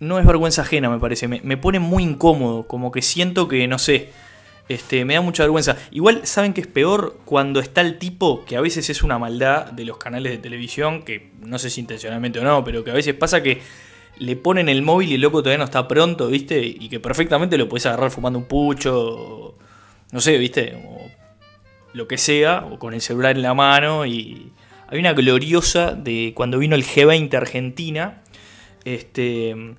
No 0.00 0.18
es 0.18 0.26
vergüenza 0.26 0.62
ajena, 0.62 0.90
me 0.90 0.98
parece. 0.98 1.28
Me, 1.28 1.56
pone 1.56 1.78
muy 1.78 2.02
incómodo. 2.02 2.66
Como 2.66 2.90
que 2.90 3.00
siento 3.00 3.48
que, 3.48 3.66
no 3.66 3.78
sé. 3.78 4.10
Este, 4.68 5.04
me 5.04 5.14
da 5.14 5.20
mucha 5.20 5.42
vergüenza. 5.44 5.76
Igual, 5.90 6.26
¿saben 6.26 6.52
que 6.52 6.60
es 6.60 6.66
peor? 6.66 7.18
Cuando 7.24 7.60
está 7.60 7.80
el 7.80 7.98
tipo, 7.98 8.44
que 8.44 8.56
a 8.56 8.60
veces 8.60 8.88
es 8.88 9.02
una 9.02 9.18
maldad 9.18 9.72
de 9.72 9.84
los 9.84 9.96
canales 9.96 10.32
de 10.32 10.38
televisión, 10.38 11.02
que 11.02 11.32
no 11.40 11.58
sé 11.58 11.70
si 11.70 11.80
intencionalmente 11.80 12.38
o 12.38 12.44
no, 12.44 12.62
pero 12.62 12.84
que 12.84 12.90
a 12.90 12.94
veces 12.94 13.14
pasa 13.14 13.42
que 13.42 13.60
le 14.18 14.36
ponen 14.36 14.68
el 14.68 14.82
móvil 14.82 15.10
y 15.10 15.14
el 15.14 15.22
loco 15.22 15.42
todavía 15.42 15.58
no 15.58 15.64
está 15.64 15.88
pronto, 15.88 16.28
¿viste? 16.28 16.64
Y 16.64 16.88
que 16.88 17.00
perfectamente 17.00 17.58
lo 17.58 17.68
puedes 17.68 17.86
agarrar 17.86 18.12
fumando 18.12 18.38
un 18.38 18.44
pucho 18.44 19.56
no 20.12 20.20
sé, 20.20 20.38
viste, 20.38 20.82
o 20.86 21.10
lo 21.92 22.08
que 22.08 22.18
sea, 22.18 22.66
o 22.70 22.78
con 22.78 22.94
el 22.94 23.00
celular 23.00 23.36
en 23.36 23.42
la 23.42 23.54
mano 23.54 24.06
y 24.06 24.52
Hay 24.88 24.98
una 24.98 25.12
gloriosa 25.12 25.92
de 25.92 26.32
cuando 26.34 26.58
vino 26.58 26.74
el 26.74 26.84
G20 26.84 27.32
Argentina, 27.34 28.22
este, 28.84 29.76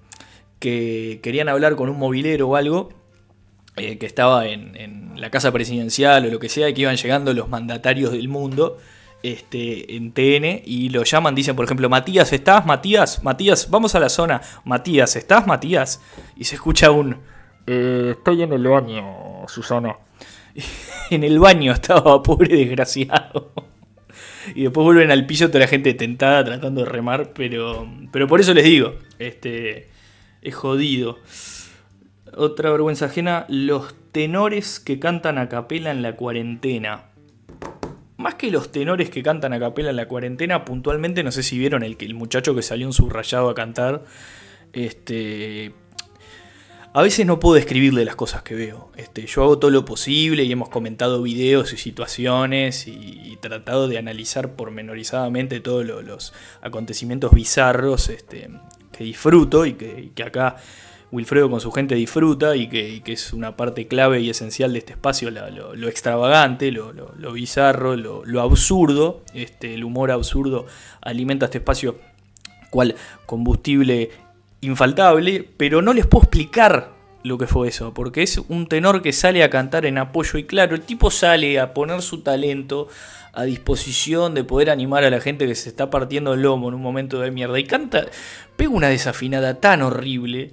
que 0.59 1.19
querían 1.21 1.49
hablar 1.49 1.75
con 1.75 1.89
un 1.89 1.97
movilero 1.97 2.47
o 2.47 2.55
algo, 2.55 2.93
eh, 3.75 3.97
que 3.97 4.05
estaba 4.05 4.47
en, 4.47 5.11
la 5.17 5.29
casa 5.29 5.51
presidencial 5.51 6.25
o 6.25 6.29
lo 6.29 6.39
que 6.39 6.49
sea, 6.49 6.69
y 6.69 6.73
que 6.73 6.81
iban 6.81 6.95
llegando 6.95 7.33
los 7.33 7.49
mandatarios 7.49 8.13
del 8.13 8.29
mundo 8.29 8.77
este, 9.21 9.95
en 9.95 10.13
TN 10.13 10.63
y 10.65 10.89
lo 10.89 11.03
llaman, 11.03 11.35
dicen 11.35 11.55
por 11.55 11.65
ejemplo, 11.65 11.89
Matías, 11.89 12.31
¿estás? 12.33 12.65
Matías, 12.65 13.23
Matías, 13.23 13.69
vamos 13.69 13.93
a 13.95 13.99
la 13.99 14.09
zona. 14.09 14.41
Matías, 14.63 15.15
¿estás? 15.15 15.45
Matías. 15.45 16.01
Y 16.37 16.45
se 16.45 16.55
escucha 16.55 16.89
un... 16.89 17.17
Eh, 17.67 18.15
estoy 18.17 18.43
en 18.43 18.53
el 18.53 18.65
baño, 18.65 19.45
Susana. 19.47 19.97
en 21.09 21.23
el 21.23 21.39
baño 21.39 21.71
estaba, 21.71 22.21
pobre 22.23 22.55
desgraciado. 22.55 23.51
y 24.55 24.63
después 24.63 24.83
vuelven 24.83 25.11
al 25.11 25.25
piso 25.25 25.47
toda 25.47 25.61
la 25.61 25.67
gente 25.67 25.93
tentada 25.93 26.43
tratando 26.43 26.83
de 26.83 26.89
remar, 26.89 27.33
pero, 27.33 27.87
pero 28.11 28.27
por 28.27 28.39
eso 28.39 28.53
les 28.53 28.65
digo, 28.65 28.95
este, 29.19 29.89
es 30.41 30.55
jodido. 30.55 31.19
Otra 32.35 32.71
vergüenza 32.71 33.05
ajena, 33.05 33.45
los 33.49 33.93
tenores 34.11 34.79
que 34.79 34.99
cantan 34.99 35.37
a 35.37 35.49
capela 35.49 35.91
en 35.91 36.01
la 36.01 36.15
cuarentena. 36.15 37.05
Más 38.17 38.35
que 38.35 38.51
los 38.51 38.71
tenores 38.71 39.09
que 39.09 39.23
cantan 39.23 39.51
a 39.53 39.59
capela 39.59 39.89
en 39.89 39.95
la 39.95 40.07
cuarentena, 40.07 40.63
puntualmente 40.63 41.23
no 41.23 41.31
sé 41.31 41.43
si 41.43 41.57
vieron 41.57 41.83
el, 41.83 41.97
el 41.99 42.13
muchacho 42.13 42.55
que 42.55 42.61
salió 42.61 42.85
en 42.85 42.93
subrayado 42.93 43.49
a 43.49 43.55
cantar. 43.55 44.05
Este, 44.73 45.73
a 46.93 47.01
veces 47.01 47.25
no 47.25 47.39
puedo 47.39 47.55
describirle 47.55 48.03
las 48.03 48.15
cosas 48.15 48.43
que 48.43 48.53
veo. 48.53 48.91
Este, 48.97 49.25
yo 49.25 49.43
hago 49.43 49.59
todo 49.59 49.71
lo 49.71 49.85
posible 49.85 50.43
y 50.43 50.51
hemos 50.51 50.69
comentado 50.69 51.21
videos 51.21 51.71
y 51.73 51.77
situaciones 51.77 52.87
y, 52.87 53.19
tratado 53.41 53.87
de 53.87 53.97
analizar 53.97 54.51
pormenorizadamente 54.51 55.61
todos 55.61 55.83
los 55.83 56.31
acontecimientos 56.61 57.31
bizarros 57.31 58.07
este, 58.09 58.51
que 58.91 59.03
disfruto 59.03 59.65
y 59.65 59.73
que, 59.73 60.23
acá 60.23 60.57
Wilfredo 61.11 61.49
con 61.49 61.59
su 61.59 61.71
gente 61.71 61.95
disfruta 61.95 62.55
y 62.55 62.67
que, 62.67 63.01
es 63.07 63.33
una 63.33 63.57
parte 63.57 63.87
clave 63.87 64.21
y 64.21 64.29
esencial 64.29 64.73
de 64.73 64.79
este 64.79 64.93
espacio, 64.93 65.31
lo, 65.31 65.87
extravagante, 65.87 66.71
lo, 66.71 66.93
bizarro, 67.33 67.95
lo, 67.95 68.41
absurdo. 68.41 69.23
Este, 69.33 69.73
el 69.73 69.83
humor 69.83 70.11
absurdo 70.11 70.67
alimenta 71.01 71.45
este 71.45 71.57
espacio 71.57 71.95
cual 72.69 72.95
combustible 73.25 74.09
infaltable, 74.61 75.47
pero 75.57 75.81
no 75.81 75.93
les 75.93 76.05
puedo 76.05 76.23
explicar 76.23 76.93
lo 77.23 77.37
que 77.37 77.47
fue 77.47 77.67
eso, 77.67 77.93
porque 77.93 78.23
es 78.23 78.37
un 78.47 78.67
tenor 78.67 79.01
que 79.01 79.13
sale 79.13 79.43
a 79.43 79.49
cantar 79.49 79.85
en 79.85 79.97
apoyo 79.97 80.39
y 80.39 80.45
claro, 80.45 80.75
el 80.75 80.81
tipo 80.81 81.11
sale 81.11 81.59
a 81.59 81.73
poner 81.73 82.01
su 82.01 82.21
talento 82.21 82.87
a 83.33 83.43
disposición 83.43 84.33
de 84.33 84.43
poder 84.43 84.69
animar 84.69 85.03
a 85.03 85.09
la 85.09 85.21
gente 85.21 85.47
que 85.47 85.55
se 85.55 85.69
está 85.69 85.89
partiendo 85.89 86.33
el 86.33 86.41
lomo 86.41 86.67
en 86.67 86.75
un 86.75 86.81
momento 86.81 87.19
de 87.19 87.31
mierda 87.31 87.59
y 87.59 87.63
canta, 87.63 88.05
pega 88.55 88.71
una 88.71 88.89
desafinada 88.89 89.59
tan 89.59 89.81
horrible. 89.81 90.51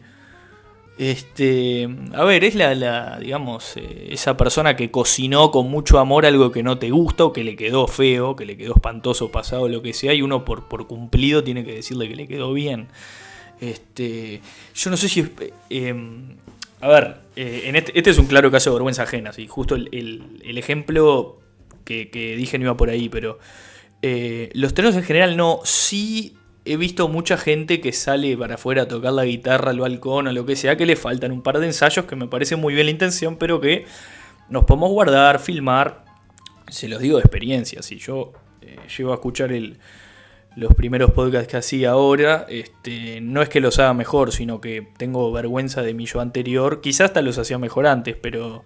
Este, 0.99 1.89
a 2.13 2.25
ver, 2.25 2.43
es 2.43 2.57
la, 2.57 2.75
la 2.75 3.19
digamos, 3.21 3.77
eh, 3.77 4.09
esa 4.11 4.37
persona 4.37 4.75
que 4.75 4.91
cocinó 4.91 5.53
con 5.53 5.71
mucho 5.71 6.01
amor 6.01 6.27
algo 6.27 6.51
que 6.51 6.65
no 6.65 6.79
te 6.79 6.91
gusta 6.91 7.25
o 7.25 7.33
que 7.33 7.45
le 7.45 7.55
quedó 7.55 7.87
feo, 7.87 8.35
que 8.35 8.45
le 8.45 8.57
quedó 8.57 8.75
espantoso, 8.75 9.31
pasado, 9.31 9.69
lo 9.69 9.81
que 9.81 9.93
sea, 9.93 10.13
y 10.13 10.23
uno 10.23 10.45
por, 10.45 10.69
por 10.69 10.89
cumplido 10.89 11.45
tiene 11.45 11.65
que 11.65 11.75
decirle 11.75 12.09
que 12.09 12.17
le 12.17 12.27
quedó 12.27 12.53
bien. 12.53 12.89
Este, 13.61 14.41
yo 14.75 14.91
no 14.91 14.97
sé 14.97 15.09
si... 15.09 15.27
Eh, 15.71 15.95
a 16.81 16.89
ver, 16.89 17.17
eh, 17.35 17.71
este, 17.75 17.99
este, 17.99 18.11
es 18.11 18.19
un 18.19 18.27
claro 18.27 18.51
caso 18.51 18.71
de 18.71 18.75
vergüenza 18.75 19.03
ajena, 19.03 19.33
¿sí? 19.33 19.49
justo 19.49 19.75
el, 19.75 20.43
ejemplo 20.45 21.41
que, 21.85 22.09
dije 22.37 22.59
no 22.59 22.67
iba 22.67 22.77
por 22.77 22.91
ahí, 22.91 23.09
pero 23.09 23.39
eh, 24.03 24.51
los 24.53 24.75
tenores 24.75 24.97
en 24.97 25.03
general 25.03 25.37
no, 25.37 25.61
sí 25.65 26.37
he 26.65 26.77
visto 26.77 27.09
mucha 27.09 27.37
gente 27.37 27.81
que 27.81 27.93
sale 27.93 28.37
para 28.37 28.55
afuera 28.55 28.83
a 28.83 28.89
tocar 28.89 29.13
la 29.13 29.25
guitarra 29.25 29.71
al 29.71 29.81
balcón 29.81 30.29
o 30.29 30.33
lo 30.33 30.47
que 30.47 30.55
sea, 30.55 30.77
que 30.77 30.87
le 30.87 30.95
faltan 30.95 31.33
un 31.33 31.43
par 31.43 31.59
de 31.59 31.67
ensayos 31.67 32.05
que 32.05 32.15
me 32.15 32.29
parece 32.29 32.55
muy 32.55 32.75
bien 32.75 32.87
la 32.87 32.93
intención, 32.93 33.39
pero 33.39 33.61
que 33.61 33.87
nos 34.49 34.65
podemos 34.65 34.91
guardar, 34.91 35.41
filmar, 35.41 36.05
se 36.69 36.87
los 36.87 37.01
digo 37.01 37.17
de 37.17 37.23
experiencia, 37.23 37.83
si 37.83 37.99
yo 37.99 38.35
llego 38.97 39.11
a 39.11 39.15
escuchar 39.15 39.51
el, 39.51 39.79
los 40.59 40.75
primeros 40.75 41.13
podcasts 41.13 41.49
que 41.49 41.57
hacía 41.57 41.91
ahora, 41.91 42.45
este, 42.49 43.21
no 43.21 43.43
es 43.43 43.49
que 43.49 43.61
los 43.61 43.79
haga 43.79 43.95
mejor, 43.95 44.33
sino 44.33 44.61
que 44.61 44.89
tengo 44.97 45.31
vergüenza 45.31 45.83
de 45.83 45.95
mi 45.95 46.05
yo 46.05 46.21
anterior. 46.21 46.81
Quizás 46.81 47.07
hasta 47.07 47.23
los 47.23 47.39
hacía 47.39 47.59
mejor 47.59 47.87
antes, 47.87 48.17
pero 48.21 48.65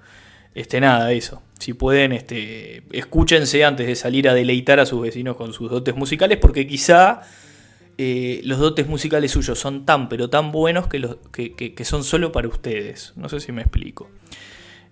este, 0.55 0.81
nada, 0.81 1.13
eso. 1.13 1.43
Si 1.59 1.75
pueden, 1.75 2.13
este, 2.13 2.83
escúchense 2.93 3.63
antes 3.63 3.87
de 3.87 3.95
salir 3.95 4.27
a 4.31 4.33
deleitar 4.33 4.81
a 4.81 4.87
sus 4.87 5.03
vecinos 5.03 5.37
con 5.37 5.53
sus 5.53 5.71
dotes 5.71 5.95
musicales, 5.95 6.39
porque 6.39 6.67
quizá 6.67 7.21
eh, 7.99 8.41
los 8.45 8.59
dotes 8.59 8.89
musicales 8.89 9.31
suyos 9.31 9.59
son 9.59 9.85
tan, 9.85 10.09
pero 10.09 10.31
tan 10.31 10.51
buenos 10.51 10.87
que, 10.87 10.99
los, 10.99 11.19
que, 11.31 11.85
son 11.85 12.05
solo 12.05 12.33
para 12.33 12.49
ustedes. 12.49 13.13
No 13.17 13.29
sé 13.29 13.39
si 13.39 13.53
me 13.53 13.61
explico. 13.61 14.09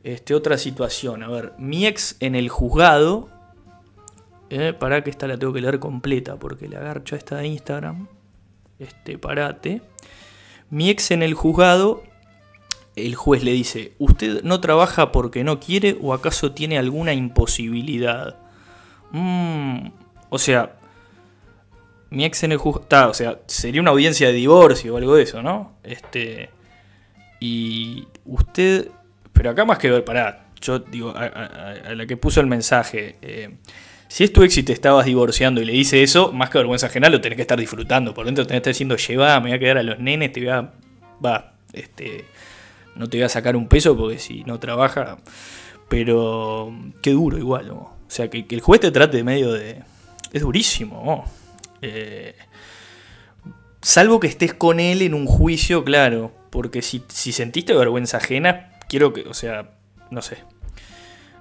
Este, 0.04 0.35
otra 0.35 0.59
situación, 0.59 1.23
a 1.23 1.28
ver, 1.28 1.54
mi 1.57 1.87
ex 1.87 2.16
en 2.21 2.35
el 2.35 2.50
juzgado 2.50 3.39
eh, 4.50 4.73
para 4.73 5.02
que 5.02 5.11
esta 5.11 5.26
la 5.26 5.38
tengo 5.38 5.52
que 5.52 5.61
leer 5.61 5.78
completa 5.78 6.37
porque 6.37 6.69
la 6.69 6.80
garcha 6.80 7.16
está 7.16 7.37
de 7.37 7.47
Instagram. 7.47 8.09
Este, 8.78 9.19
parate. 9.19 9.83
Mi 10.71 10.90
ex 10.90 11.11
en 11.11 11.23
el 11.23 11.35
juzgado, 11.35 12.02
el 12.97 13.14
juez 13.14 13.45
le 13.45 13.52
dice, 13.52 13.95
¿usted 13.99 14.42
no 14.42 14.61
trabaja 14.61 15.12
porque 15.12 15.45
no 15.45 15.61
quiere 15.61 15.97
o 16.00 16.14
acaso 16.14 16.52
tiene 16.52 16.78
alguna 16.78 17.12
imposibilidad? 17.12 18.37
Mm, 19.12 19.88
o 20.30 20.38
sea, 20.38 20.76
mi 22.11 22.25
ex 22.25 22.42
en 22.42 22.52
el 22.52 22.59
juzgado, 22.59 23.11
o 23.11 23.14
sea, 23.14 23.40
sería 23.47 23.80
una 23.80 23.90
audiencia 23.90 24.28
de 24.28 24.35
divorcio 24.35 24.95
o 24.95 24.97
algo 24.97 25.14
de 25.14 25.23
eso, 25.23 25.42
¿no? 25.42 25.76
Este, 25.83 26.50
y 27.38 28.07
usted, 28.25 28.88
pero 29.33 29.50
acá 29.50 29.64
más 29.64 29.78
que 29.78 29.90
ver, 29.90 30.04
pará, 30.04 30.47
yo 30.61 30.78
digo, 30.78 31.12
a, 31.16 31.95
la 31.95 32.07
que 32.07 32.16
puso 32.16 32.40
el 32.40 32.47
mensaje, 32.47 33.16
eh, 33.23 33.57
si 34.11 34.25
es 34.25 34.33
tu 34.33 34.43
ex 34.43 34.59
y 34.59 34.64
te 34.64 34.73
estabas 34.73 35.07
divorciando 35.07 35.62
y 35.62 35.64
le 35.64 35.73
dice 35.73 36.02
eso, 36.02 36.33
más 36.33 36.50
que 36.50 36.59
vergüenza 36.59 36.87
ajena, 36.87 37.09
lo 37.09 37.21
tenés 37.21 37.37
que 37.37 37.43
estar 37.43 37.57
disfrutando. 37.57 38.12
Por 38.12 38.26
dentro 38.26 38.45
tenés 38.45 38.57
que 38.57 38.71
estar 38.71 38.73
diciendo, 38.73 38.97
lleva, 38.97 39.38
me 39.38 39.50
voy 39.50 39.52
a 39.57 39.59
quedar 39.61 39.79
a 39.79 39.85
los 39.85 40.00
nenes, 40.00 40.33
te 40.33 40.40
voy 40.40 40.49
a. 40.49 40.73
Va, 41.25 41.55
este. 41.73 42.25
No 42.97 43.09
te 43.09 43.19
voy 43.19 43.23
a 43.23 43.29
sacar 43.29 43.55
un 43.55 43.69
peso 43.69 43.97
porque 43.97 44.19
si 44.19 44.43
no 44.43 44.59
trabaja. 44.59 45.19
Pero. 45.88 46.76
Qué 47.00 47.12
duro 47.12 47.38
igual. 47.38 47.71
O 47.71 47.95
sea, 48.09 48.29
que, 48.29 48.45
el 48.50 48.61
juez 48.61 48.81
te 48.81 48.90
trate 48.90 49.19
de 49.19 49.23
medio 49.23 49.52
de. 49.52 49.81
Es 50.33 50.43
durísimo, 50.43 51.02
¿no? 51.07 51.25
Eh, 51.81 52.35
salvo 53.81 54.19
que 54.19 54.26
estés 54.26 54.55
con 54.55 54.81
él 54.81 55.02
en 55.02 55.14
un 55.14 55.26
juicio, 55.26 55.85
claro. 55.85 56.33
Porque 56.50 56.83
si, 56.83 57.05
si 57.07 57.31
sentiste 57.31 57.75
vergüenza 57.75 58.17
ajena, 58.17 58.73
quiero 58.88 59.12
que. 59.12 59.21
O 59.29 59.35
sea, 59.35 59.71
no 60.11 60.21
sé. 60.21 60.38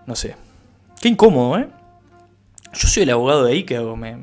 No 0.06 0.16
sé. 0.16 0.36
Qué 1.02 1.10
incómodo, 1.10 1.58
¿eh? 1.58 1.68
Yo 2.74 2.88
soy 2.88 3.04
el 3.04 3.10
abogado 3.10 3.46
de 3.46 3.54
ahí 3.54 3.64
que 3.64 3.78
hago. 3.78 3.96
Me... 3.96 4.18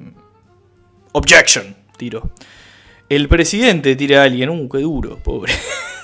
Objection, 1.12 1.76
tiro. 1.97 2.31
El 3.09 3.29
presidente 3.29 3.97
tira 3.97 4.23
a 4.23 4.25
alguien. 4.25 4.50
Uh, 4.50 4.69
qué 4.69 4.79
duro, 4.79 5.19
pobre. 5.19 5.53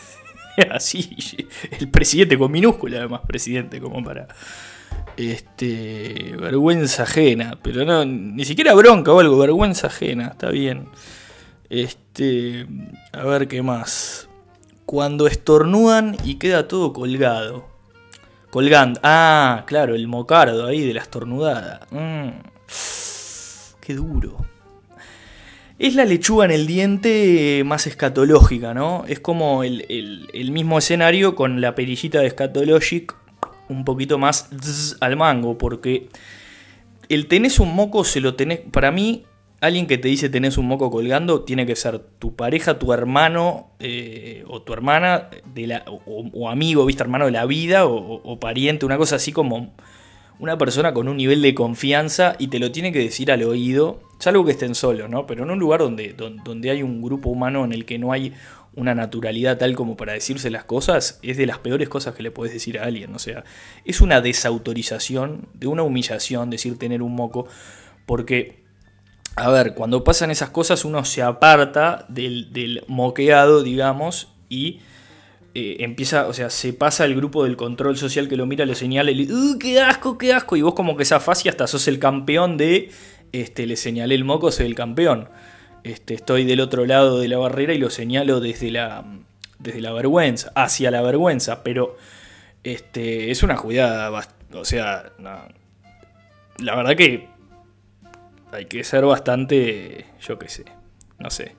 Así. 0.70 1.16
El 1.78 1.90
presidente 1.90 2.38
con 2.38 2.52
minúscula, 2.52 2.98
además, 2.98 3.22
presidente, 3.26 3.80
como 3.80 4.02
para. 4.04 4.28
Este. 5.16 6.34
Vergüenza 6.38 7.04
ajena. 7.04 7.58
Pero 7.62 7.84
no, 7.84 8.04
ni 8.04 8.44
siquiera 8.44 8.74
bronca 8.74 9.12
o 9.12 9.20
algo. 9.20 9.38
Vergüenza 9.38 9.88
ajena, 9.88 10.28
está 10.28 10.50
bien. 10.50 10.88
Este. 11.70 12.66
A 13.12 13.24
ver 13.24 13.48
qué 13.48 13.62
más. 13.62 14.28
Cuando 14.86 15.26
estornudan 15.26 16.16
y 16.24 16.36
queda 16.36 16.68
todo 16.68 16.92
colgado. 16.92 17.71
Colgando. 18.52 19.00
Ah, 19.02 19.64
claro, 19.66 19.94
el 19.94 20.06
mocardo 20.08 20.66
ahí 20.66 20.82
de 20.82 20.92
la 20.92 21.00
estornudada. 21.00 21.86
Mm. 21.90 22.32
Qué 23.80 23.94
duro. 23.94 24.44
Es 25.78 25.94
la 25.94 26.04
lechuga 26.04 26.44
en 26.44 26.50
el 26.50 26.66
diente 26.66 27.62
más 27.64 27.86
escatológica, 27.86 28.74
¿no? 28.74 29.04
Es 29.08 29.20
como 29.20 29.64
el, 29.64 30.50
mismo 30.52 30.76
escenario 30.76 31.34
con 31.34 31.62
la 31.62 31.74
perillita 31.74 32.20
de 32.20 32.28
Scatologic 32.28 33.16
un 33.70 33.86
poquito 33.86 34.18
más 34.18 34.50
al 35.00 35.16
mango, 35.16 35.56
porque 35.56 36.10
el 37.08 37.28
tenés 37.28 37.58
un 37.58 37.74
moco 37.74 38.04
se 38.04 38.20
lo 38.20 38.34
tenés. 38.34 38.60
Para 38.70 38.90
mí, 38.90 39.24
alguien 39.62 39.86
que 39.86 39.96
te 39.96 40.08
dice 40.08 40.28
tenés 40.28 40.58
un 40.58 40.66
moco 40.66 40.90
colgando 40.90 41.42
tiene 41.42 41.66
que 41.66 41.76
ser 41.76 42.00
tu 42.00 42.34
pareja, 42.34 42.80
tu 42.80 42.92
hermano 42.92 43.70
eh, 43.78 44.44
o 44.48 44.60
tu 44.62 44.72
hermana 44.72 45.30
o, 45.86 46.50
amigo, 46.50 46.84
viste, 46.84 47.04
hermano 47.04 47.26
de 47.26 47.30
la 47.30 47.46
vida 47.46 47.86
o, 47.86 48.40
pariente, 48.40 48.84
una 48.84 48.98
cosa 48.98 49.16
así 49.16 49.30
como 49.30 49.72
una 50.40 50.58
persona 50.58 50.92
con 50.92 51.06
un 51.06 51.16
nivel 51.16 51.40
de 51.42 51.54
confianza 51.54 52.34
y 52.40 52.48
te 52.48 52.58
lo 52.58 52.72
tiene 52.72 52.90
que 52.90 52.98
decir 52.98 53.30
al 53.30 53.44
oído, 53.44 54.00
salvo 54.18 54.44
que 54.44 54.50
estén 54.50 54.74
solos, 54.74 55.08
¿no? 55.08 55.26
Pero 55.28 55.44
en 55.44 55.52
un 55.52 55.60
lugar 55.60 55.78
donde, 55.78 56.12
donde 56.12 56.70
hay 56.70 56.82
un 56.82 57.00
grupo 57.00 57.30
humano 57.30 57.64
en 57.64 57.72
el 57.72 57.84
que 57.84 58.00
no 58.00 58.10
hay 58.10 58.32
una 58.74 58.96
naturalidad 58.96 59.58
tal 59.58 59.76
como 59.76 59.96
para 59.96 60.14
decirse 60.14 60.50
las 60.50 60.64
cosas, 60.64 61.20
es 61.22 61.36
de 61.36 61.46
las 61.46 61.58
peores 61.58 61.88
cosas 61.88 62.16
que 62.16 62.24
le 62.24 62.32
puedes 62.32 62.52
decir 62.52 62.80
a 62.80 62.84
alguien. 62.84 63.14
O 63.14 63.20
sea, 63.20 63.44
es 63.84 64.00
una 64.00 64.20
desautorización, 64.20 65.46
de 65.54 65.68
una 65.68 65.84
humillación 65.84 66.50
decir 66.50 66.78
tener 66.78 67.00
un 67.00 67.14
moco, 67.14 67.46
porque 68.06 68.61
a 69.36 69.50
ver, 69.50 69.74
cuando 69.74 70.04
pasan 70.04 70.30
esas 70.30 70.50
cosas 70.50 70.84
uno 70.84 71.04
se 71.04 71.22
aparta 71.22 72.04
del, 72.08 72.52
del 72.52 72.84
moqueado, 72.86 73.62
digamos, 73.62 74.28
y 74.48 74.80
eh, 75.54 75.78
empieza, 75.80 76.28
o 76.28 76.32
sea, 76.32 76.50
se 76.50 76.72
pasa 76.72 77.04
el 77.04 77.14
grupo 77.14 77.44
del 77.44 77.56
control 77.56 77.96
social 77.96 78.28
que 78.28 78.36
lo 78.36 78.46
mira, 78.46 78.66
le 78.66 78.74
señala 78.74 79.10
y 79.10 79.14
le 79.14 79.22
dice, 79.22 79.34
¡Uh, 79.34 79.58
qué 79.58 79.80
asco, 79.80 80.18
qué 80.18 80.32
asco! 80.32 80.56
Y 80.56 80.62
vos 80.62 80.74
como 80.74 80.96
que 80.96 81.02
esa 81.02 81.22
y 81.44 81.48
hasta 81.48 81.66
sos 81.66 81.88
el 81.88 81.98
campeón 81.98 82.56
de, 82.56 82.90
este, 83.32 83.66
le 83.66 83.76
señalé 83.76 84.14
el 84.14 84.24
moco, 84.24 84.50
soy 84.50 84.66
el 84.66 84.74
campeón. 84.74 85.28
Este, 85.84 86.14
estoy 86.14 86.44
del 86.44 86.60
otro 86.60 86.86
lado 86.86 87.18
de 87.18 87.28
la 87.28 87.38
barrera 87.38 87.74
y 87.74 87.78
lo 87.78 87.90
señalo 87.90 88.40
desde 88.40 88.70
la, 88.70 89.04
desde 89.58 89.80
la 89.80 89.92
vergüenza, 89.92 90.52
hacia 90.54 90.90
la 90.90 91.02
vergüenza, 91.02 91.62
pero 91.62 91.96
este, 92.64 93.30
es 93.30 93.42
una 93.42 93.56
jugada, 93.56 94.10
o 94.54 94.64
sea, 94.64 95.12
la 95.18 96.76
verdad 96.76 96.96
que 96.96 97.31
hay 98.52 98.66
que 98.66 98.84
ser 98.84 99.04
bastante, 99.04 100.06
yo 100.20 100.38
qué 100.38 100.48
sé, 100.48 100.64
no 101.18 101.30
sé. 101.30 101.56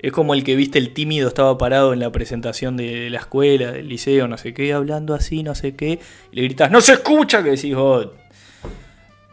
Es 0.00 0.12
como 0.12 0.34
el 0.34 0.44
que 0.44 0.56
viste 0.56 0.78
el 0.78 0.92
tímido 0.92 1.28
estaba 1.28 1.56
parado 1.58 1.92
en 1.92 2.00
la 2.00 2.10
presentación 2.10 2.76
de 2.76 3.10
la 3.10 3.18
escuela, 3.18 3.70
del 3.70 3.88
liceo, 3.88 4.26
no 4.28 4.38
sé 4.38 4.54
qué, 4.54 4.72
hablando 4.72 5.14
así, 5.14 5.42
no 5.42 5.54
sé 5.54 5.76
qué, 5.76 6.00
y 6.32 6.36
le 6.36 6.42
gritas, 6.42 6.70
¡No 6.70 6.80
se 6.80 6.94
escucha! 6.94 7.42
Que 7.42 7.50
decís, 7.50 7.74
oh, 7.76 8.12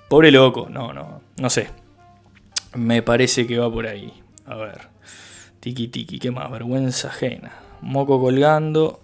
pobre 0.09 0.31
loco, 0.31 0.67
no, 0.69 0.93
no, 0.93 1.21
no 1.37 1.49
sé. 1.49 1.69
Me 2.75 3.01
parece 3.01 3.47
que 3.47 3.57
va 3.57 3.71
por 3.71 3.87
ahí. 3.87 4.13
A 4.45 4.55
ver, 4.55 4.89
tiki 5.61 5.87
tiki, 5.87 6.19
¿qué 6.19 6.31
más? 6.31 6.51
Vergüenza 6.51 7.07
ajena. 7.07 7.53
Moco 7.81 8.19
colgando, 8.19 9.01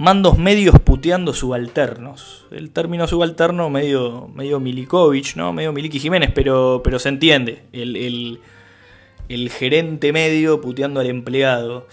mandos 0.00 0.38
medios 0.38 0.80
puteando 0.80 1.34
subalternos. 1.34 2.46
El 2.50 2.70
término 2.70 3.06
subalterno 3.06 3.68
medio, 3.68 4.28
medio 4.34 4.58
Milikovich, 4.58 5.36
¿no? 5.36 5.52
Medio 5.52 5.74
Miliki 5.74 6.00
Jiménez, 6.00 6.30
pero, 6.34 6.80
pero 6.82 6.98
se 6.98 7.10
entiende. 7.10 7.64
El, 7.72 8.40
gerente 9.50 10.10
medio 10.14 10.62
puteando 10.62 11.00
al 11.00 11.06
empleado. 11.06 11.86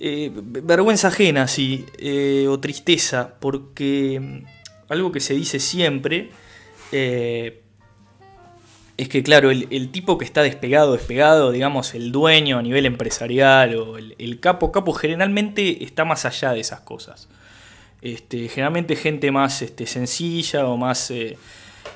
Eh, 0.00 0.30
vergüenza 0.34 1.08
ajena, 1.08 1.48
sí, 1.48 1.86
eh, 1.98 2.46
o 2.46 2.60
tristeza, 2.60 3.36
porque 3.40 4.20
mm, 4.20 4.92
algo 4.92 5.10
que 5.10 5.20
se 5.20 5.32
dice 5.32 5.60
siempre 5.60 6.28
eh, 6.92 7.62
es 9.00 9.08
que, 9.08 9.22
claro, 9.22 9.50
el, 9.50 9.88
tipo 9.88 10.18
que 10.18 10.26
está 10.26 10.42
despegado, 10.42 10.92
despegado, 10.92 11.52
digamos, 11.52 11.94
el 11.94 12.12
dueño 12.12 12.58
a 12.58 12.62
nivel 12.62 12.84
empresarial 12.84 13.74
o 13.76 13.96
el, 13.96 14.40
capo, 14.40 14.70
capo, 14.72 14.92
generalmente 14.92 15.82
está 15.82 16.04
más 16.04 16.26
allá 16.26 16.52
de 16.52 16.60
esas 16.60 16.80
cosas. 16.80 17.26
Este, 18.02 18.46
generalmente 18.48 18.96
gente 18.96 19.30
más 19.30 19.62
este, 19.62 19.86
sencilla 19.86 20.66
o 20.66 20.76
más, 20.76 21.10
eh, 21.12 21.38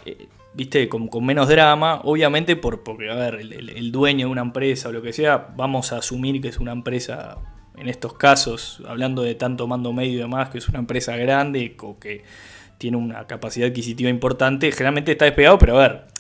eh, 0.07 0.29
viste, 0.55 0.89
con, 0.89 1.11
menos 1.23 1.47
drama, 1.47 2.01
obviamente 2.05 2.57
por, 2.57 2.83
porque, 2.83 3.11
a 3.11 3.17
ver, 3.17 3.35
el, 3.35 3.93
dueño 3.93 4.25
de 4.25 4.33
una 4.33 4.41
empresa 4.41 4.89
o 4.89 4.93
lo 4.93 5.03
que 5.03 5.13
sea, 5.13 5.49
vamos 5.57 5.93
a 5.93 5.99
asumir 5.99 6.41
que 6.41 6.49
es 6.49 6.59
una 6.59 6.73
empresa, 6.73 7.37
en 7.77 7.91
estos 7.91 8.15
casos, 8.15 8.81
hablando 8.89 9.21
de 9.21 9.35
tanto 9.35 9.67
mando 9.67 9.93
medio 9.93 10.15
y 10.15 10.23
demás, 10.23 10.49
que 10.49 10.57
es 10.57 10.71
una 10.71 10.79
empresa 10.79 11.15
grande 11.19 11.77
o 11.83 11.99
que 11.99 12.25
tiene 12.79 12.97
una 12.97 13.27
capacidad 13.27 13.69
adquisitiva 13.69 14.09
importante, 14.09 14.73
generalmente 14.73 15.13
está 15.13 15.27
despegado, 15.27 15.59
pero 15.59 15.79
a 15.79 15.87
ver, 15.87 16.15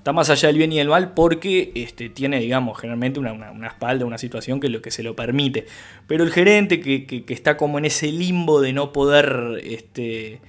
está 0.00 0.14
más 0.14 0.30
allá 0.30 0.48
del 0.48 0.56
bien 0.56 0.72
y 0.72 0.78
del 0.78 0.88
mal 0.88 1.12
porque 1.12 1.72
este, 1.74 2.08
tiene, 2.08 2.40
digamos, 2.40 2.78
generalmente 2.78 3.20
una, 3.20 3.66
espalda, 3.66 4.06
una 4.06 4.16
situación 4.16 4.58
que 4.58 4.70
lo 4.70 4.80
que 4.80 4.90
se 4.90 5.02
lo 5.02 5.14
permite. 5.14 5.66
Pero 6.06 6.24
el 6.24 6.32
gerente 6.32 6.80
que, 6.80 7.22
está 7.28 7.58
como 7.58 7.78
en 7.78 7.84
ese 7.84 8.10
limbo 8.10 8.62
de 8.62 8.72
no 8.72 8.94
poder, 8.94 9.60
este, 9.62 10.40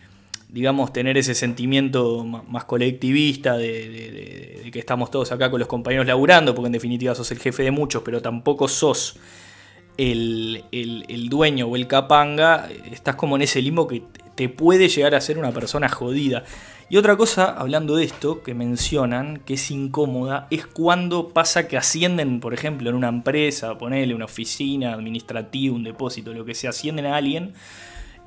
digamos, 0.48 0.94
tener 0.94 1.18
ese 1.18 1.36
sentimiento 1.36 2.24
más 2.24 2.64
colectivista 2.64 3.58
de, 3.58 4.70
que 4.72 4.80
estamos 4.80 5.12
todos 5.12 5.34
acá 5.34 5.52
con 5.52 5.60
los 5.60 5.68
compañeros 5.68 6.08
laburando, 6.08 6.56
porque 6.56 6.68
en 6.68 6.74
definitiva 6.74 7.14
sos 7.14 7.30
el 7.32 7.40
jefe 7.40 7.64
de 7.64 7.72
muchos, 7.72 8.04
pero 8.04 8.22
tampoco 8.22 8.70
sos 8.70 9.20
el, 9.98 10.64
el 10.72 11.28
dueño 11.28 11.68
o 11.68 11.76
el 11.76 11.88
capanga, 11.88 12.70
estás 12.90 13.16
como 13.16 13.36
en 13.36 13.42
ese 13.42 13.62
limbo 13.62 13.86
que 13.86 14.02
te 14.36 14.48
puede 14.48 14.88
llegar 14.88 15.14
a 15.14 15.20
ser 15.20 15.38
una 15.38 15.52
persona 15.52 15.90
jodida. 15.90 16.46
Y 16.92 16.98
otra 16.98 17.16
cosa, 17.16 17.46
hablando 17.46 17.96
de 17.96 18.04
esto, 18.04 18.44
que 18.44 18.54
mencionan, 18.54 19.38
que 19.46 19.54
es 19.54 19.72
incómoda, 19.72 20.48
es 20.52 20.66
cuando 20.66 21.30
pasa 21.30 21.66
que 21.66 21.78
ascienden, 21.78 22.42
por 22.42 22.54
ejemplo, 22.54 22.90
en 22.90 22.98
una 22.98 23.08
empresa, 23.08 23.78
ponerle 23.78 24.14
una 24.14 24.26
oficina 24.26 24.92
administrativa, 24.92 25.74
un 25.74 25.86
depósito, 25.86 26.34
lo 26.34 26.44
que 26.44 26.54
sea, 26.54 26.72
ascienden 26.72 27.06
a 27.06 27.16
alguien, 27.16 27.54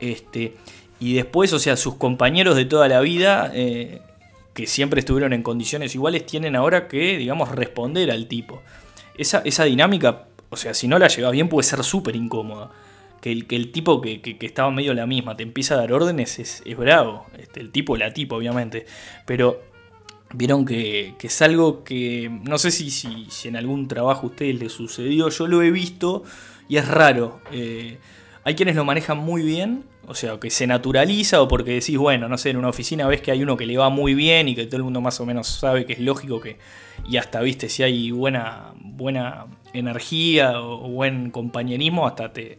este, 0.01 0.57
y 0.99 1.13
después, 1.13 1.53
o 1.53 1.59
sea, 1.59 1.77
sus 1.77 1.97
compañeros 1.97 2.57
de 2.57 2.65
toda 2.65 2.89
la 2.89 3.01
vida, 3.01 3.51
eh, 3.53 4.01
que 4.55 4.67
siempre 4.67 5.01
estuvieron 5.01 5.35
en 5.35 5.43
condiciones 5.43 5.95
iguales, 5.95 6.25
tienen 6.25 6.57
ahora 6.57 6.89
que, 6.89 7.19
digamos, 7.19 7.51
responder 7.51 8.11
al 8.11 8.29
tipo. 8.29 8.63
Esa, 9.19 9.43
esa 9.45 9.65
dinámica, 9.65 10.25
o 10.49 10.57
sea, 10.57 10.73
si 10.73 10.89
no 10.89 10.99
la 10.99 11.09
llevas 11.09 11.33
bien, 11.33 11.51
puede 11.51 11.69
ser 11.69 11.85
súper 11.85 12.17
incómoda 12.17 12.71
que 13.25 13.33
el, 13.33 13.47
que 13.47 13.57
el 13.57 13.73
tipo 13.73 14.03
que, 14.03 14.37
estaba 14.43 14.71
medio 14.71 14.93
la 14.93 15.07
misma 15.07 15.35
te 15.35 15.45
empieza 15.45 15.73
a 15.73 15.77
dar 15.79 15.95
órdenes 15.95 16.39
es, 16.39 16.63
bravo. 16.77 17.25
Este, 17.39 17.61
el 17.61 17.71
tipo, 17.71 17.97
la 17.97 18.13
tipo, 18.13 18.37
obviamente. 18.37 18.85
Pero 19.25 19.63
vieron 20.35 20.67
que, 20.67 21.15
es 21.19 21.41
algo 21.41 21.85
que 21.85 22.31
no 22.47 22.59
sé 22.59 22.71
si, 22.71 22.91
si, 22.91 23.49
en 23.49 23.57
algún 23.57 23.89
trabajo 23.89 24.27
a 24.27 24.31
ustedes 24.31 24.61
les 24.61 24.73
sucedió. 24.73 25.31
Yo 25.31 25.47
lo 25.47 25.63
he 25.63 25.71
visto 25.71 26.23
y 26.69 26.77
es 26.77 26.87
raro. 26.87 27.41
Eh, 27.51 27.97
hay 28.45 28.55
quienes 28.57 28.77
lo 28.77 28.85
manejan 28.85 29.17
muy 29.17 29.43
bien, 29.43 29.85
o 30.07 30.15
sea, 30.15 30.39
que 30.39 30.51
se 30.51 30.67
naturaliza 30.67 31.41
o 31.41 31.49
porque 31.49 31.71
decís, 31.71 31.97
bueno, 31.97 32.29
no 32.29 32.37
sé, 32.37 32.51
en 32.51 32.59
una 32.59 32.69
oficina 32.69 33.07
ves 33.07 33.23
que 33.23 33.31
hay 33.31 33.43
uno 33.43 33.57
que 33.57 33.65
le 33.65 33.79
va 33.79 33.89
muy 33.89 34.13
bien 34.13 34.49
y 34.49 34.55
que 34.55 34.67
todo 34.67 34.77
el 34.77 34.83
mundo 34.83 35.01
más 35.01 35.19
o 35.19 35.25
menos 35.25 35.49
sabe 35.49 35.87
que 35.87 35.95
es 35.95 35.99
lógico 35.99 36.43
que, 36.43 36.59
y 37.09 37.17
hasta, 37.17 37.41
viste, 37.41 37.71
si 37.71 37.85
hay 37.85 38.11
buena, 38.11 38.75
buena 38.79 39.47
energía 39.73 40.61
o 40.61 40.91
buen 40.91 41.31
compañerismo, 41.31 42.07
hasta 42.07 42.35
te, 42.35 42.59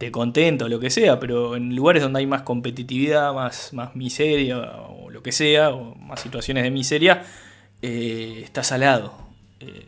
te 0.00 0.10
contento 0.10 0.64
o 0.64 0.68
lo 0.70 0.80
que 0.80 0.88
sea, 0.88 1.20
pero 1.20 1.56
en 1.56 1.76
lugares 1.76 2.02
donde 2.02 2.20
hay 2.20 2.26
más 2.26 2.40
competitividad, 2.40 3.34
más, 3.34 3.74
más 3.74 3.94
miseria 3.94 4.58
o 4.58 5.10
lo 5.10 5.22
que 5.22 5.30
sea, 5.30 5.68
o 5.68 5.94
más 5.94 6.20
situaciones 6.20 6.64
de 6.64 6.70
miseria, 6.70 7.22
eh, 7.82 8.40
está 8.42 8.64
salado. 8.64 9.12
Eh, 9.60 9.84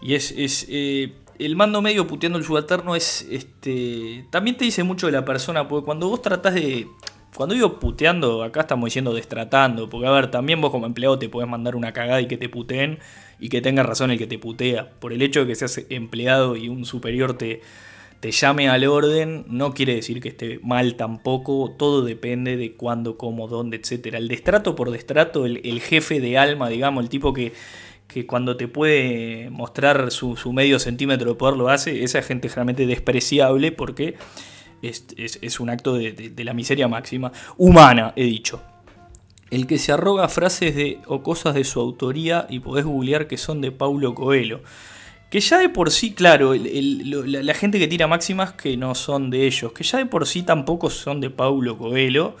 y 0.00 0.14
es, 0.14 0.30
es 0.30 0.66
eh, 0.70 1.14
el 1.40 1.56
mando 1.56 1.82
medio 1.82 2.06
puteando 2.06 2.38
el 2.38 2.44
subalterno 2.44 2.94
es, 2.94 3.26
este, 3.28 4.24
también 4.30 4.56
te 4.56 4.66
dice 4.66 4.84
mucho 4.84 5.06
de 5.06 5.12
la 5.12 5.24
persona, 5.24 5.66
porque 5.66 5.84
cuando 5.84 6.08
vos 6.08 6.22
tratás 6.22 6.54
de, 6.54 6.86
cuando 7.34 7.56
digo 7.56 7.80
puteando, 7.80 8.44
acá 8.44 8.60
estamos 8.60 8.84
diciendo 8.86 9.12
destratando, 9.12 9.90
porque 9.90 10.06
a 10.06 10.12
ver, 10.12 10.30
también 10.30 10.60
vos 10.60 10.70
como 10.70 10.86
empleado 10.86 11.18
te 11.18 11.28
podés 11.28 11.48
mandar 11.48 11.74
una 11.74 11.92
cagada 11.92 12.20
y 12.20 12.28
que 12.28 12.36
te 12.36 12.48
puteen 12.48 13.00
y 13.40 13.48
que 13.48 13.60
tenga 13.60 13.82
razón 13.82 14.12
el 14.12 14.18
que 14.18 14.28
te 14.28 14.38
putea, 14.38 14.90
por 15.00 15.12
el 15.12 15.22
hecho 15.22 15.40
de 15.40 15.48
que 15.48 15.56
seas 15.56 15.80
empleado 15.88 16.54
y 16.54 16.68
un 16.68 16.84
superior 16.84 17.36
te 17.36 17.62
te 18.24 18.30
llame 18.30 18.70
al 18.70 18.86
orden, 18.86 19.44
no 19.48 19.74
quiere 19.74 19.96
decir 19.96 20.18
que 20.18 20.30
esté 20.30 20.58
mal 20.62 20.96
tampoco, 20.96 21.74
todo 21.76 22.02
depende 22.02 22.56
de 22.56 22.72
cuándo, 22.72 23.18
cómo, 23.18 23.48
dónde, 23.48 23.76
etc. 23.76 24.14
El 24.14 24.28
destrato 24.28 24.74
por 24.74 24.90
destrato, 24.90 25.44
el, 25.44 25.80
jefe 25.82 26.20
de 26.20 26.38
alma, 26.38 26.70
digamos, 26.70 27.04
el 27.04 27.10
tipo 27.10 27.34
que, 27.34 27.52
que 28.08 28.24
cuando 28.26 28.56
te 28.56 28.66
puede 28.66 29.50
mostrar 29.50 30.10
su, 30.10 30.38
medio 30.54 30.78
centímetro 30.78 31.32
de 31.32 31.36
poder 31.36 31.58
lo 31.58 31.68
hace, 31.68 32.02
esa 32.02 32.22
gente 32.22 32.48
generalmente 32.48 32.86
despreciable 32.86 33.72
porque 33.72 34.14
es, 34.80 35.60
un 35.60 35.68
acto 35.68 35.92
de, 35.92 36.12
de, 36.12 36.44
la 36.44 36.54
miseria 36.54 36.88
máxima, 36.88 37.30
humana, 37.58 38.14
he 38.16 38.24
dicho. 38.24 38.62
El 39.50 39.66
que 39.66 39.76
se 39.76 39.92
arroga 39.92 40.30
frases 40.30 40.74
de, 40.74 40.98
o 41.08 41.22
cosas 41.22 41.54
de 41.54 41.64
su 41.64 41.78
autoría 41.78 42.46
y 42.48 42.60
podés 42.60 42.86
googlear 42.86 43.28
que 43.28 43.36
son 43.36 43.60
de 43.60 43.70
Paulo 43.70 44.14
Coelho. 44.14 44.62
Que 45.34 45.40
ya 45.40 45.58
de 45.58 45.68
por 45.68 45.90
sí, 45.90 46.12
claro, 46.12 46.54
la, 46.54 47.54
gente 47.54 47.80
que 47.80 47.88
tira 47.88 48.06
máximas 48.06 48.52
que 48.52 48.76
no 48.76 48.94
son 48.94 49.30
de 49.30 49.48
ellos, 49.48 49.72
que 49.72 49.82
ya 49.82 49.98
de 49.98 50.06
por 50.06 50.28
sí 50.28 50.44
tampoco 50.44 50.90
son 50.90 51.20
de 51.20 51.28
Paulo 51.28 51.76
Coelho, 51.76 52.36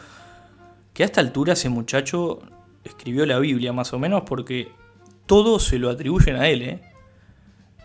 que 0.92 1.02
a 1.02 1.06
esta 1.06 1.20
altura 1.20 1.54
ese 1.54 1.68
muchacho 1.70 2.38
escribió 2.84 3.26
la 3.26 3.40
Biblia 3.40 3.72
más 3.72 3.92
o 3.94 3.98
menos 3.98 4.22
porque 4.24 4.68
todo 5.26 5.58
se 5.58 5.80
lo 5.80 5.90
atribuyen 5.90 6.36
a 6.36 6.48
él, 6.48 6.62
¿eh? 6.62 6.80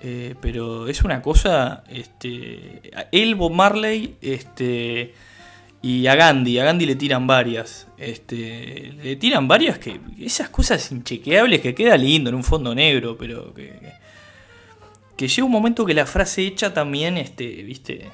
eh 0.03 0.35
pero 0.41 0.87
es 0.87 1.01
una 1.01 1.23
cosa, 1.23 1.83
este, 1.89 2.91
él, 3.11 3.35
Marley, 3.35 4.15
este, 4.21 5.15
y 5.81 6.05
a 6.05 6.13
Gandhi, 6.13 6.59
a 6.59 6.65
Gandhi 6.65 6.85
le 6.85 6.95
tiran 6.95 7.25
varias, 7.25 7.87
este, 7.97 8.93
le 8.93 9.15
tiran 9.15 9.47
varias 9.47 9.79
que, 9.79 9.99
esas 10.19 10.49
cosas 10.49 10.91
inchequeables 10.91 11.61
que 11.61 11.73
queda 11.73 11.97
lindo 11.97 12.29
en 12.29 12.35
un 12.35 12.43
fondo 12.43 12.75
negro, 12.75 13.17
pero 13.17 13.55
que 13.55 13.97
llega 15.27 15.45
un 15.45 15.51
momento 15.51 15.85
que 15.85 15.93
la 15.93 16.05
frase 16.05 16.45
hecha 16.45 16.73
también, 16.73 17.17
este, 17.17 17.63
viste, 17.63 18.09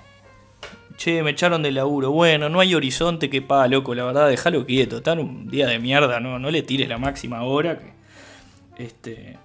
che, 0.97 1.23
me 1.23 1.31
echaron 1.31 1.61
del 1.61 1.75
laburo, 1.75 2.11
bueno, 2.11 2.49
no 2.49 2.59
hay 2.59 2.73
horizonte 2.75 3.29
que 3.29 3.41
pa, 3.41 3.67
loco, 3.67 3.93
la 3.95 4.05
verdad, 4.05 4.29
déjalo 4.29 4.65
quieto, 4.65 4.97
está 4.97 5.13
un 5.13 5.47
día 5.47 5.67
de 5.67 5.79
mierda, 5.79 6.19
no, 6.19 6.39
no 6.39 6.51
le 6.51 6.63
tires 6.63 6.89
la 6.89 6.97
máxima 6.97 7.43
hora, 7.43 7.79
que, 7.79 7.93
este, 8.83 9.37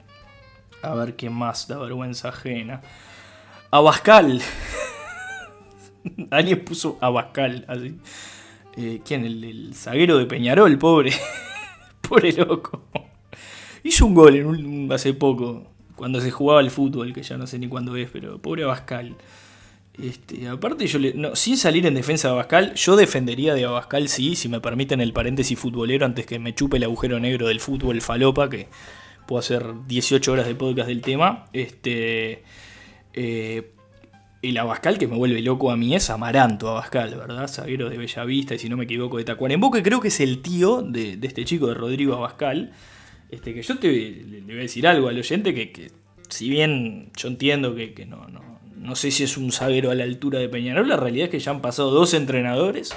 a 0.83 0.95
ver 0.95 1.17
qué 1.17 1.31
más 1.31 1.69
da 1.69 1.79
vergüenza 1.79 2.29
ajena. 2.29 2.81
Abascal. 3.71 4.41
Alguien 6.31 6.65
puso 6.65 6.99
Abascal, 7.01 7.65
así. 7.69 7.99
Eh, 8.77 9.01
¿Quién? 9.05 9.25
El, 9.25 9.75
zaguero 9.75 10.19
de 10.19 10.27
Peñarol, 10.27 10.79
pobre. 10.79 11.13
pobre 12.09 12.33
loco. 12.33 12.85
Hizo 13.83 14.07
un 14.07 14.15
gol 14.15 14.89
hace 14.93 15.15
poco 15.15 15.67
cuando 16.01 16.19
se 16.23 16.31
jugaba 16.31 16.63
el 16.63 16.71
fútbol, 16.71 17.13
que 17.13 17.23
ya 17.23 17.37
no 17.37 17.47
sé 17.47 17.59
ni 17.59 17.69
cuándo 17.69 17.95
es, 17.95 18.09
pero 18.11 18.41
pobre 18.41 18.65
Abascal. 18.65 19.17
Este, 20.03 20.49
aparte, 20.49 20.87
yo 20.87 20.99
le, 20.99 21.13
no, 21.13 21.37
sin 21.37 21.59
salir 21.59 21.85
en 21.85 21.93
defensa 21.93 22.29
de 22.29 22.33
Abascal, 22.33 22.73
yo 22.75 22.97
defendería 22.97 23.53
de 23.53 23.67
Abascal, 23.67 24.09
sí, 24.09 24.35
si 24.35 24.49
me 24.49 24.63
permiten 24.63 25.03
el 25.03 25.13
paréntesis 25.13 25.59
futbolero, 25.59 26.07
antes 26.07 26.25
que 26.25 26.39
me 26.39 26.55
chupe 26.55 26.79
el 26.79 26.85
agujero 26.85 27.21
negro 27.21 27.49
del 27.49 27.61
fútbol 27.61 28.01
falopa, 28.01 28.49
que 28.49 28.69
puedo 29.27 29.41
hacer 29.41 29.63
18 29.89 30.33
horas 30.33 30.47
de 30.47 30.55
podcast 30.55 30.89
del 30.89 31.03
tema. 31.03 31.45
Este, 31.53 32.45
eh, 33.13 33.75
el 34.41 34.57
Abascal 34.57 34.97
que 34.97 35.07
me 35.07 35.17
vuelve 35.17 35.43
loco 35.43 35.71
a 35.71 35.77
mí 35.77 35.95
es 35.95 36.09
Amaranto 36.09 36.71
Abascal, 36.71 37.15
¿verdad? 37.15 37.47
Zaguero 37.47 37.91
de 37.91 37.99
Bellavista 37.99 38.55
y 38.55 38.59
si 38.59 38.71
no 38.71 38.79
me 38.79 38.85
equivoco 38.85 39.19
de 39.19 39.25
Tacuarembó, 39.25 39.71
que 39.71 39.83
creo 39.83 40.01
que 40.01 40.09
es 40.09 40.19
el 40.21 40.41
tío 40.41 40.81
de, 40.81 41.19
este 41.21 41.45
chico 41.45 41.67
de 41.67 41.75
Rodrigo 41.75 42.15
Abascal. 42.15 42.73
Este, 43.31 43.55
que 43.55 43.63
yo 43.63 43.79
te, 43.79 43.89
le, 43.89 44.41
voy 44.41 44.59
a 44.59 44.63
decir 44.63 44.87
algo 44.87 45.09
al 45.09 45.19
oyente 45.19 45.55
que, 45.55 45.91
si 46.29 46.49
bien 46.49 47.11
yo 47.17 47.29
entiendo 47.29 47.75
que, 47.75 48.07
no, 48.07 48.29
no, 48.29 48.41
no, 48.77 48.97
sé 48.97 49.11
si 49.11 49.25
es 49.25 49.37
un 49.37 49.53
zaguero 49.53 49.91
a 49.91 49.95
la 49.95 50.05
altura 50.05 50.39
de 50.39 50.49
Peñarol, 50.49 50.89
la 50.89 50.97
realidad 50.97 51.27
es 51.27 51.31
que 51.31 51.39
ya 51.39 51.51
han 51.53 51.61
pasado 51.61 51.91
dos 51.91 52.15
entrenadores 52.15 52.91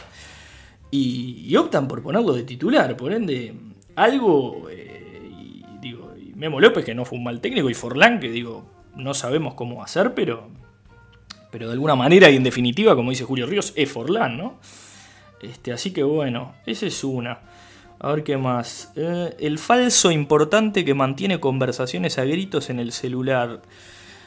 y, 0.91 1.55
optan 1.55 1.87
por 1.87 2.01
ponerlo 2.01 2.33
de 2.33 2.43
titular. 2.43 2.97
Por 2.97 3.13
ende, 3.13 3.53
algo, 3.95 4.69
eh, 4.69 5.29
y, 5.39 5.63
digo, 5.81 6.13
Memo 6.35 6.59
López 6.59 6.83
que 6.83 6.95
no 6.95 7.05
fue 7.05 7.17
un 7.17 7.23
mal 7.23 7.41
técnico 7.41 7.69
y 7.69 7.73
Forlán 7.73 8.19
que 8.19 8.31
digo, 8.31 8.69
no 8.95 9.13
sabemos 9.13 9.53
cómo 9.53 9.83
hacer, 9.83 10.13
pero 10.13 10.49
pero 11.53 11.67
de 11.67 11.73
alguna 11.73 11.95
manera 11.95 12.31
y 12.31 12.35
en 12.35 12.43
definitiva, 12.43 12.95
como 12.95 13.11
dice 13.11 13.25
Julio 13.25 13.45
Ríos, 13.45 13.73
es 13.75 13.91
Forlán, 13.91 14.37
¿no? 14.37 14.55
Este, 15.39 15.71
así 15.71 15.93
que 15.93 16.01
bueno, 16.01 16.55
esa 16.65 16.87
es 16.87 17.03
una. 17.03 17.41
A 18.03 18.11
ver 18.11 18.25
qué 18.25 18.35
más. 18.35 18.91
Eh, 18.97 19.33
el 19.39 19.57
falso 19.57 20.11
importante 20.11 20.83
que 20.83 20.93
mantiene 20.93 21.39
conversaciones 21.39 22.17
a 22.17 22.25
gritos 22.25 22.69
en 22.69 22.81
el 22.81 22.91
celular. 22.91 23.61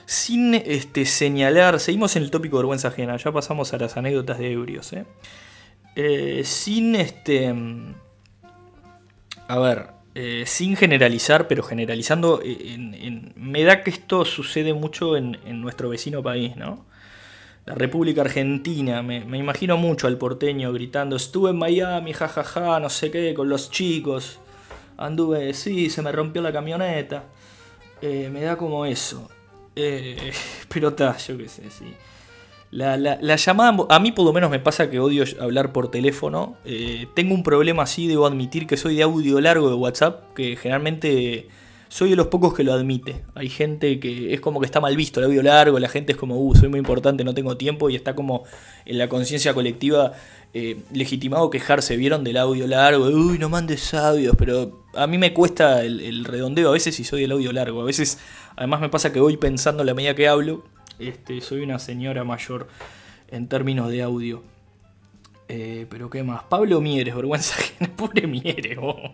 Sin 0.06 0.54
este, 0.54 1.04
señalar, 1.04 1.78
seguimos 1.78 2.16
en 2.16 2.22
el 2.22 2.30
tópico 2.30 2.56
de 2.56 2.62
vergüenza 2.62 2.88
ajena, 2.88 3.18
ya 3.18 3.32
pasamos 3.32 3.74
a 3.74 3.76
las 3.76 3.98
anécdotas 3.98 4.38
de 4.38 4.50
ebrios. 4.50 4.94
¿eh? 4.94 5.04
Eh, 5.94 6.40
sin 6.44 6.96
este. 6.96 7.54
A 9.46 9.58
ver, 9.58 9.88
sin 10.46 10.74
generalizar, 10.74 11.46
pero 11.46 11.62
generalizando, 11.62 12.42
me 13.34 13.62
da 13.62 13.82
que 13.82 13.90
esto 13.90 14.24
sucede 14.24 14.72
mucho 14.72 15.18
en, 15.18 15.38
en 15.44 15.60
nuestro 15.60 15.90
vecino 15.90 16.22
país, 16.22 16.56
¿no? 16.56 16.86
La 17.66 17.74
República 17.74 18.22
Argentina. 18.22 19.02
Me, 19.02 19.18
imagino 19.37 19.76
mucho 19.76 20.07
al 20.07 20.16
porteño 20.16 20.72
gritando, 20.72 21.16
estuve 21.16 21.50
en 21.50 21.59
Miami, 21.59 22.12
jajaja, 22.12 22.81
no 22.81 22.88
sé 22.88 23.11
qué, 23.11 23.35
con 23.35 23.48
los 23.48 23.70
chicos. 23.70 24.38
Anduve, 24.96 25.52
sí, 25.52 25.90
se 25.90 26.00
me 26.00 26.12
rompió 26.12 26.40
la 26.40 26.52
camioneta. 26.52 27.24
Eh, 28.00 28.31
me 28.33 28.40
da 28.42 28.57
como 28.57 28.87
eso. 28.87 29.29
Eh, 29.74 30.33
pero 30.68 30.88
está, 30.88 31.16
yo 31.18 31.37
qué 31.37 31.48
sé, 31.48 31.70
sí. 31.70 31.92
La, 32.70 33.37
llamada, 33.37 33.87
a 33.88 34.00
mí 34.00 34.12
por 34.12 34.24
lo 34.24 34.33
menos 34.33 34.50
me 34.50 34.59
pasa 34.59 34.90
que 34.90 35.00
odio 35.00 35.24
hablar 35.40 35.72
por 35.72 35.90
teléfono. 35.90 36.57
Eh, 36.64 37.07
tengo 37.14 37.35
un 37.35 37.42
problema 37.42 37.83
así, 37.83 38.07
debo 38.07 38.26
admitir 38.26 38.66
que 38.66 38.76
soy 38.76 38.96
de 38.96 39.02
audio 39.02 39.40
largo 39.40 39.68
de 39.68 39.74
WhatsApp, 39.74 40.35
que 40.35 40.57
generalmente 40.57 41.48
soy 41.88 42.11
de 42.11 42.16
los 42.16 42.27
pocos 42.29 42.55
que 42.55 42.64
lo 42.64 42.72
admite. 42.72 43.22
Hay 43.35 43.49
gente 43.49 44.01
que 44.01 44.35
es 44.35 44.40
como 44.40 44.61
que 44.61 44.66
está 44.66 44.81
mal 44.81 44.96
visto 44.96 45.20
el 45.20 45.27
audio 45.27 45.42
largo, 45.42 45.79
la 45.79 45.88
gente 45.88 46.12
es 46.12 46.18
como, 46.18 46.37
uh, 46.37 46.55
soy 46.55 46.68
muy 46.68 46.79
importante, 46.79 47.25
no 47.25 47.35
tengo 47.35 47.57
tiempo, 47.57 47.90
y 47.90 47.96
está 47.96 48.14
como 48.14 48.44
en 48.85 48.99
la 48.99 49.09
conciencia 49.09 49.55
colectiva 49.55 50.12
eh, 50.55 50.79
legitimado 50.92 51.51
quejarse, 51.51 51.96
vieron 51.96 52.25
del 52.25 52.38
audio 52.38 52.66
largo, 52.66 53.05
uy, 53.07 53.38
no 53.38 53.49
mandes 53.49 53.92
audios, 53.94 54.35
pero 54.38 54.85
a 54.94 55.07
mí 55.07 55.18
me 55.18 55.35
cuesta 55.35 55.85
el, 55.85 56.25
redondeo 56.25 56.70
a 56.70 56.72
veces 56.72 56.94
si 56.94 57.05
soy 57.05 57.22
del 57.22 57.33
audio 57.33 57.53
largo, 57.53 57.83
a 57.83 57.85
veces 57.85 58.18
además 58.57 58.81
me 58.81 58.88
pasa 58.88 59.12
que 59.12 59.20
voy 59.20 59.37
pensando 59.37 59.85
la 59.85 59.94
medida 59.94 60.14
que 60.14 60.29
hablo, 60.29 60.64
este, 60.99 61.40
soy 61.40 61.61
una 61.61 61.79
señora 61.79 62.25
mayor 62.25 62.68
en 63.31 63.49
términos 63.49 63.90
de 63.90 64.03
audio. 64.03 64.42
Eh, 65.49 65.87
pero 65.90 66.11
qué 66.11 66.22
más, 66.25 66.42
Pablo 66.44 66.81
Mieres, 66.81 67.14
vergüenza 67.14 67.57
pobre 67.96 68.27
Mieres, 68.27 68.79
oh. 68.81 69.12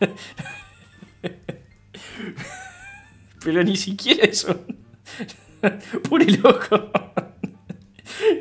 Pero 3.44 3.62
ni 3.62 3.76
siquiera 3.76 4.24
eso. 4.24 4.64
Pure 6.08 6.26
loco. 6.26 6.90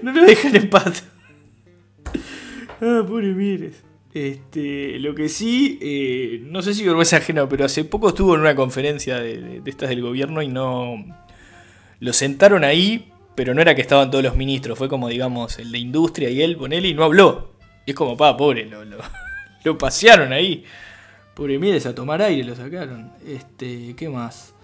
No 0.01 0.11
lo 0.11 0.23
dejan 0.23 0.55
en 0.55 0.69
paz. 0.69 1.05
Ah, 2.81 3.03
pure 3.07 3.33
Mires. 3.33 3.83
Este, 4.13 4.97
lo 4.99 5.13
que 5.13 5.29
sí, 5.29 5.77
eh, 5.81 6.41
no 6.43 6.61
sé 6.61 6.73
si 6.73 6.83
vergüenza 6.83 7.17
ajena, 7.17 7.47
pero 7.47 7.65
hace 7.65 7.83
poco 7.83 8.09
estuvo 8.09 8.33
en 8.33 8.41
una 8.41 8.55
conferencia 8.55 9.19
de, 9.19 9.61
estas 9.65 9.89
del 9.89 10.01
gobierno 10.01 10.41
y 10.41 10.47
no. 10.47 11.05
Lo 11.99 12.13
sentaron 12.13 12.63
ahí, 12.63 13.11
pero 13.35 13.53
no 13.53 13.61
era 13.61 13.75
que 13.75 13.81
estaban 13.81 14.09
todos 14.09 14.23
los 14.23 14.35
ministros, 14.35 14.77
fue 14.77 14.89
como, 14.89 15.09
digamos, 15.09 15.59
el 15.59 15.71
de 15.71 15.77
industria 15.77 16.29
y 16.29 16.41
él, 16.41 16.57
ponele, 16.57 16.89
y 16.89 16.93
no 16.93 17.03
habló. 17.03 17.53
Y 17.85 17.91
es 17.91 17.95
como, 17.95 18.17
pa, 18.17 18.35
pobre, 18.35 18.65
lo, 18.65 18.83
lo 18.85 19.77
pasearon 19.77 20.33
ahí. 20.33 20.63
Pobre 21.37 21.59
Mieres 21.59 21.85
a 21.85 21.93
tomar 21.93 22.19
aire 22.23 22.43
lo 22.43 22.55
sacaron. 22.55 23.11
Este, 23.23 23.95
¿qué 23.95 24.09
más? 24.09 24.55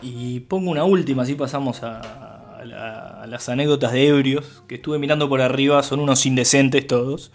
Y 0.00 0.38
pongo 0.38 0.70
una 0.70 0.84
última, 0.84 1.24
así 1.24 1.34
pasamos 1.34 1.82
a, 1.82 3.24
las 3.26 3.48
anécdotas 3.48 3.90
de 3.90 4.06
ebrios, 4.06 4.62
que 4.68 4.76
estuve 4.76 5.00
mirando 5.00 5.28
por 5.28 5.40
arriba, 5.40 5.82
son 5.82 5.98
unos 5.98 6.24
indecentes 6.24 6.86
todos. 6.86 7.32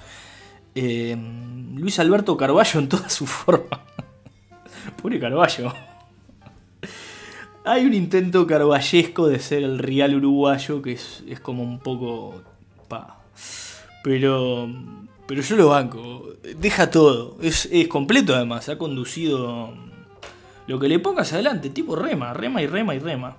Eh, 0.75 1.17
Luis 1.75 1.99
Alberto 1.99 2.37
Carballo 2.37 2.79
en 2.79 2.87
toda 2.87 3.09
su 3.09 3.25
forma. 3.27 3.81
Pobre 5.01 5.19
Carballo. 5.19 5.73
Hay 7.65 7.85
un 7.85 7.93
intento 7.93 8.47
carballesco 8.47 9.27
de 9.27 9.39
ser 9.39 9.63
el 9.63 9.77
real 9.77 10.15
uruguayo 10.15 10.81
que 10.81 10.93
es, 10.93 11.21
es 11.27 11.41
como 11.41 11.63
un 11.63 11.79
poco... 11.79 12.41
Pa. 12.87 13.22
Pero 14.03 14.69
pero 15.25 15.41
yo 15.41 15.55
lo 15.55 15.69
banco. 15.69 16.27
Deja 16.57 16.89
todo. 16.89 17.37
Es, 17.41 17.69
completo 17.87 18.35
además. 18.35 18.69
Ha 18.69 18.77
conducido 18.77 19.73
lo 20.67 20.79
que 20.79 20.87
le 20.87 20.99
pongas 20.99 21.33
adelante. 21.33 21.69
Tipo 21.69 21.95
rema, 21.95 22.33
rema 22.33 22.61
y 22.61 22.67
rema 22.67 22.95
y 22.95 22.99
rema. 22.99 23.37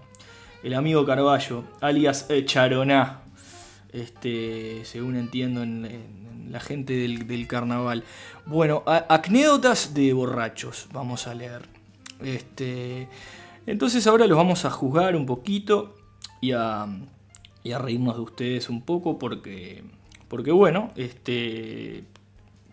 El 0.63 0.75
amigo 0.75 1.05
Carballo, 1.05 1.65
alias 1.81 2.27
Charoná. 2.47 3.23
Este, 3.93 4.85
según 4.85 5.17
entiendo 5.17 5.63
en, 5.63 6.51
la 6.51 6.61
gente 6.61 6.95
del, 6.95 7.47
carnaval. 7.47 8.03
Bueno, 8.47 8.83
anécdotas 8.87 9.93
de 9.93 10.13
borrachos. 10.15 10.89
Vamos 10.93 11.27
a 11.27 11.35
leer. 11.35 11.63
Este, 12.23 13.09
entonces 13.67 14.07
ahora 14.07 14.27
los 14.27 14.39
vamos 14.39 14.65
a 14.65 14.71
juzgar 14.71 15.17
un 15.17 15.27
poquito 15.27 15.97
y 16.41 16.53
a, 16.53 16.87
y 17.63 17.73
a 17.73 17.79
reírnos 17.79 18.17
de 18.17 18.23
ustedes 18.23 18.69
un 18.71 18.83
poco 18.83 19.19
porque 19.19 19.83
porque 20.35 20.51
bueno, 20.51 20.91
este, 20.97 22.03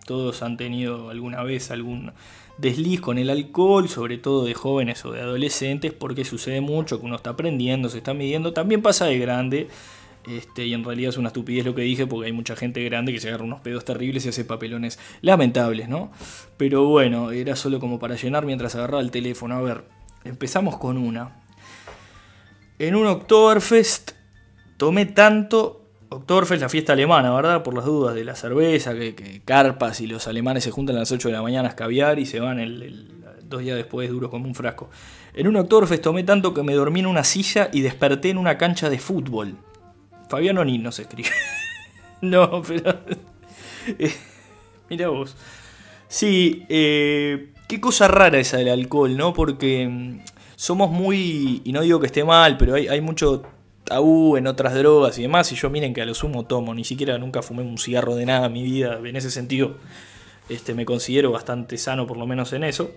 todos 0.08 0.41
han 0.41 0.58
tenido 0.58 1.12
alguna 1.12 1.43
vez 1.43 1.69
algún 1.69 2.12
desliz 2.58 3.00
con 3.00 3.19
el 3.19 3.30
alcohol, 3.30 3.88
sobre 3.88 4.17
todo 4.17 4.45
de 4.45 4.56
jóvenes 4.56 5.06
o 5.06 5.12
de 5.12 5.21
adolescentes, 5.21 5.93
porque 5.93 6.26
sucede 6.26 6.60
mucho 6.60 7.00
que 7.00 7.06
uno 7.06 7.17
está 7.17 7.30
aprendiendo, 7.30 7.88
se 7.88 8.00
está 8.00 8.15
midiendo, 8.15 8.52
también 8.52 8.82
pasa 8.82 9.06
de 9.06 9.19
grande. 9.19 9.67
Este, 10.28 10.65
y 10.65 10.74
en 10.74 10.84
realidad 10.84 11.10
es 11.10 11.17
una 11.17 11.28
estupidez 11.28 11.63
lo 11.63 11.76
que 11.76 11.84
dije 11.84 12.08
porque 12.08 12.26
hay 12.26 12.34
mucha 12.34 12.56
gente 12.56 12.84
grande 12.84 13.13
que 13.13 13.19
se 13.19 13.28
agarra 13.28 13.43
unos 13.43 13.62
pedos 13.62 13.86
terribles 13.86 14.26
y 14.26 14.30
hace 14.30 14.43
papelones 14.43 14.97
lamentables, 15.21 15.88
¿no? 15.88 16.12
Pero 16.58 16.86
bueno, 16.86 17.30
era 17.30 17.56
solo 17.56 17.80
como 17.80 18.00
para 18.00 18.15
llenar 18.15 18.43
mientras 18.43 18.74
agarraba 18.74 19.04
el 19.04 19.12
teléfono. 19.12 19.54
A 19.54 19.62
ver, 19.62 19.84
empezamos 20.24 20.80
con 20.80 20.97
una. 20.97 21.43
En 22.80 22.95
un 22.95 23.06
Oktoberfest 23.06 24.13
tomé 24.78 25.06
tanto 25.06 25.81
Oktoberfest 26.13 26.56
es 26.56 26.62
la 26.62 26.67
fiesta 26.67 26.91
alemana, 26.91 27.34
¿verdad? 27.34 27.63
Por 27.63 27.74
las 27.74 27.86
dudas 27.86 28.13
de 28.13 28.26
la 28.26 28.36
cerveza, 28.36 28.93
que, 28.93 29.41
carpas 29.45 30.02
y 30.02 30.08
los 30.08 30.28
alemanes 30.28 30.65
se 30.65 30.71
juntan 30.71 30.97
a 30.97 31.00
las 31.00 31.12
8 31.13 31.30
de 31.30 31.34
la 31.34 31.41
mañana 31.41 31.69
a 31.69 31.71
escabiar 31.71 32.19
y 32.19 32.26
se 32.26 32.41
van 32.41 32.60
el, 32.60 33.08
dos 33.45 33.62
días 33.62 33.78
después 33.78 34.10
duros 34.10 34.30
como 34.30 34.45
un 34.45 34.54
frasco. 34.54 34.89
En 35.34 35.47
un 35.47 35.56
Oktoberfest 35.56 36.04
tomé 36.04 36.24
tanto 36.26 36.54
que 36.54 36.63
me 36.63 36.74
dormí 36.74 37.00
en 37.00 37.06
una 37.06 37.24
silla 37.24 37.69
y 37.71 37.80
desperté 37.80 38.30
en 38.30 38.38
una 38.38 38.58
cancha 38.58 38.89
de 38.89 39.00
fútbol. 39.00 39.56
Fabiano 40.28 40.65
ni 40.65 40.78
no 40.80 40.91
se 40.91 41.04
escribe. 41.04 41.30
no, 42.21 42.62
pero... 42.62 43.00
Eh, 43.97 44.13
mira 44.91 45.08
vos. 45.08 45.36
Sí, 46.08 46.67
eh, 46.69 47.52
qué 47.67 47.82
cosa 47.82 48.08
rara 48.08 48.38
esa 48.38 48.58
del 48.58 48.69
alcohol, 48.69 49.17
¿no? 49.17 49.34
Porque 49.34 49.88
mm, 49.88 50.19
somos 50.56 50.91
muy... 50.91 51.63
Y 51.63 51.71
no 51.71 51.82
digo 51.82 52.00
que 52.00 52.06
esté 52.06 52.24
mal, 52.24 52.58
pero 52.58 52.76
hay, 52.76 52.89
hay 52.89 53.02
mucho 53.02 53.41
tabú 53.84 54.38
en 54.38 54.48
otras 54.48 54.74
drogas 54.74 55.17
y 55.17 55.24
demás. 55.24 55.52
Y 55.52 55.56
yo 55.56 55.70
miren 55.70 55.94
que 55.94 56.02
a 56.02 56.06
lo 56.06 56.13
sumo 56.13 56.46
tomo, 56.46 56.74
ni 56.74 56.84
siquiera 56.84 57.17
nunca 57.17 57.41
fumé 57.41 57.63
un 57.63 57.78
cigarro 57.78 58.15
de 58.15 58.26
nada 58.26 58.48
en 58.48 58.54
mi 58.54 58.63
vida. 58.63 59.00
En 59.04 59.15
ese 59.15 59.32
sentido, 59.32 59.76
este, 60.50 60.74
me 60.74 60.86
considero 60.86 61.32
bastante 61.32 61.78
sano, 61.78 62.08
por 62.08 62.17
lo 62.17 62.28
menos 62.28 62.54
en 62.54 62.63
eso. 62.63 62.91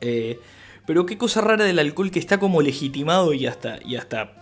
Eh, 0.00 0.38
pero 0.86 1.06
qué 1.06 1.16
cosa 1.16 1.40
rara 1.40 1.64
del 1.64 1.78
alcohol 1.78 2.10
que 2.10 2.18
está 2.18 2.38
como 2.38 2.60
legitimado 2.60 3.32
y 3.32 3.46
hasta, 3.46 3.78
y 3.84 3.96
hasta 3.96 4.32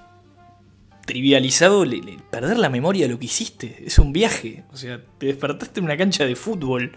trivializado 1.06 1.84
perder 2.30 2.58
la 2.58 2.68
memoria 2.68 3.06
de 3.06 3.12
lo 3.12 3.18
que 3.18 3.26
hiciste. 3.26 3.82
Es 3.84 3.98
un 3.98 4.12
viaje. 4.12 4.64
O 4.72 4.76
sea, 4.76 5.00
te 5.18 5.26
despertaste 5.26 5.80
en 5.80 5.84
una 5.84 5.96
cancha 5.96 6.24
de 6.24 6.36
fútbol. 6.36 6.92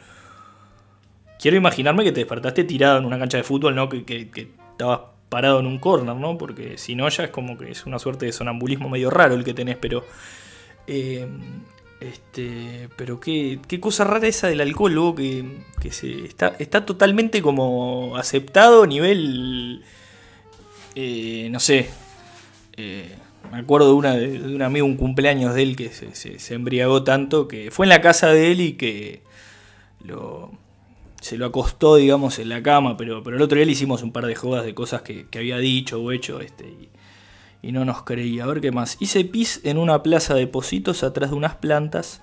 Quiero 1.39 1.57
imaginarme 1.57 2.03
que 2.03 2.11
te 2.11 2.21
despertaste 2.21 2.63
tirado 2.63 2.97
en 2.97 3.05
una 3.05 3.19
cancha 3.19 3.37
de 3.37 3.43
fútbol, 3.43 3.75
¿no? 3.75 3.89
Que, 3.89 4.05
que 4.05 4.51
estabas 4.71 5.14
parado 5.29 5.59
en 5.59 5.65
un 5.65 5.79
corner, 5.79 6.15
¿no? 6.15 6.37
Porque 6.37 6.77
si 6.77 6.95
no, 6.95 7.07
ya 7.09 7.25
es 7.25 7.29
como 7.29 7.57
que 7.57 7.71
es 7.71 7.85
una 7.85 7.99
suerte 7.99 8.25
de 8.25 8.31
sonambulismo 8.31 8.89
medio 8.89 9.09
raro 9.09 9.35
el 9.35 9.43
que 9.43 9.53
tenés, 9.53 9.77
pero. 9.77 10.05
Eh, 10.87 11.27
este, 11.99 12.89
pero 12.97 13.19
qué, 13.19 13.59
qué 13.67 13.79
cosa 13.79 14.03
rara 14.03 14.27
esa 14.27 14.47
del 14.47 14.61
alcohol, 14.61 14.93
luego 14.93 15.15
que, 15.15 15.63
que 15.81 15.91
se, 15.91 16.25
está, 16.25 16.55
está 16.59 16.85
totalmente 16.85 17.41
como 17.41 18.17
aceptado 18.17 18.83
a 18.83 18.87
nivel. 18.87 19.83
Eh, 20.95 21.49
no 21.51 21.59
sé. 21.59 21.89
Eh, 22.77 23.15
me 23.51 23.59
acuerdo 23.59 23.87
de, 23.87 23.93
una, 23.93 24.15
de, 24.15 24.55
un 24.55 24.61
amigo, 24.61 24.85
un 24.85 24.97
cumpleaños 24.97 25.53
de 25.55 25.63
él 25.63 25.75
que 25.75 25.89
se, 25.89 26.13
se, 26.13 26.53
embriagó 26.53 27.03
tanto 27.03 27.47
que 27.47 27.71
fue 27.71 27.85
en 27.85 27.89
la 27.89 28.01
casa 28.01 28.29
de 28.29 28.51
él 28.51 28.61
y 28.61 28.73
que 28.73 29.21
lo, 30.03 30.51
se 31.25 31.39
lo 31.39 31.47
acostó, 31.47 31.95
digamos, 31.95 32.37
en 32.37 32.49
la 32.49 32.61
cama, 32.61 32.97
pero, 32.97 33.23
pero 33.23 33.35
el 33.35 33.41
otro 33.41 33.55
día 33.55 33.65
le 33.65 33.71
hicimos 33.71 34.03
un 34.03 34.11
par 34.11 34.27
de 34.27 34.35
jodas 34.35 34.63
de 34.63 34.75
cosas 34.75 35.01
que, 35.01 35.25
había 35.33 35.57
dicho 35.57 35.99
o 35.99 36.11
hecho 36.11 36.39
este, 36.39 36.91
y, 37.63 37.71
no 37.71 37.83
nos 37.83 38.03
creía. 38.03 38.43
A 38.43 38.45
ver 38.45 38.61
qué 38.61 38.71
más. 38.71 38.97
Hice 38.99 39.25
pis 39.25 39.59
en 39.63 39.79
una 39.79 40.03
plaza 40.03 40.35
de 40.35 40.45
positos 40.45 41.03
atrás 41.03 41.31
de 41.31 41.35
unas 41.35 41.55
plantas 41.55 42.21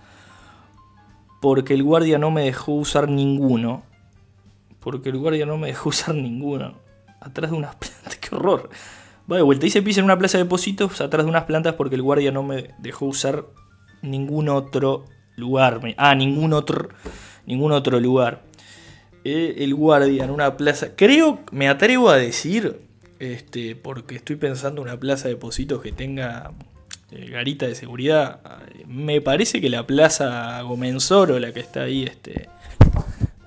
porque 1.41 1.75
el 1.75 1.83
guardia 1.83 2.17
no 2.17 2.31
me 2.31 2.45
dejó 2.45 2.75
usar 2.75 3.09
ninguno. 3.09 3.83
Porque 4.79 5.09
el 5.09 5.19
guardia 5.19 5.47
no 5.47 5.59
me 5.59 5.67
dejó 5.67 5.89
usar 5.89 6.15
ninguno. 6.15 6.75
Atrás 7.19 7.51
de 7.51 7.57
unas 7.57 7.75
plantas, 7.75 8.17
qué 8.21 8.37
horror. 8.37 8.71
Va 9.31 9.35
de 9.35 9.43
vuelta, 9.43 9.67
hice 9.67 9.83
pis 9.83 9.99
en 9.99 10.05
una 10.05 10.17
plaza 10.17 10.39
de 10.39 10.45
depósitos 10.45 11.01
atrás 11.01 11.27
de 11.27 11.31
unas 11.31 11.43
plantas 11.43 11.75
porque 11.75 11.97
el 11.97 12.03
guardia 12.03 12.31
no 12.31 12.45
me 12.45 12.73
dejó 12.79 13.07
usar 13.07 13.47
ningún 14.01 14.49
otro 14.49 15.07
lugar. 15.35 15.81
Ah, 15.97 16.15
ningún 16.15 16.53
otro, 16.53 16.89
ningún 17.47 17.73
otro 17.73 17.99
lugar. 17.99 18.52
Eh, 19.25 19.57
el 19.59 19.75
guardia 19.75 20.25
en 20.25 20.31
una 20.31 20.57
plaza. 20.57 20.97
Creo, 20.97 21.41
me 21.53 21.69
atrevo 21.69 22.11
a 22.11 22.17
decir, 22.17 22.81
este, 23.21 23.77
porque 23.77 24.17
estoy 24.17 24.37
pensando 24.37 24.83
en 24.83 24.89
una 24.89 24.99
plaza 24.99 25.29
de 25.29 25.35
depósitos 25.35 25.81
que 25.81 25.93
tenga 25.93 26.51
eh, 27.13 27.31
garita 27.31 27.67
de 27.67 27.77
seguridad. 27.77 28.41
Me 28.87 29.21
parece 29.21 29.61
que 29.61 29.71
la 29.71 29.87
plaza 29.87 30.61
Gomensoro, 30.63 31.39
la 31.39 31.53
que 31.53 31.61
está 31.61 31.83
ahí, 31.83 32.03
este, 32.03 32.49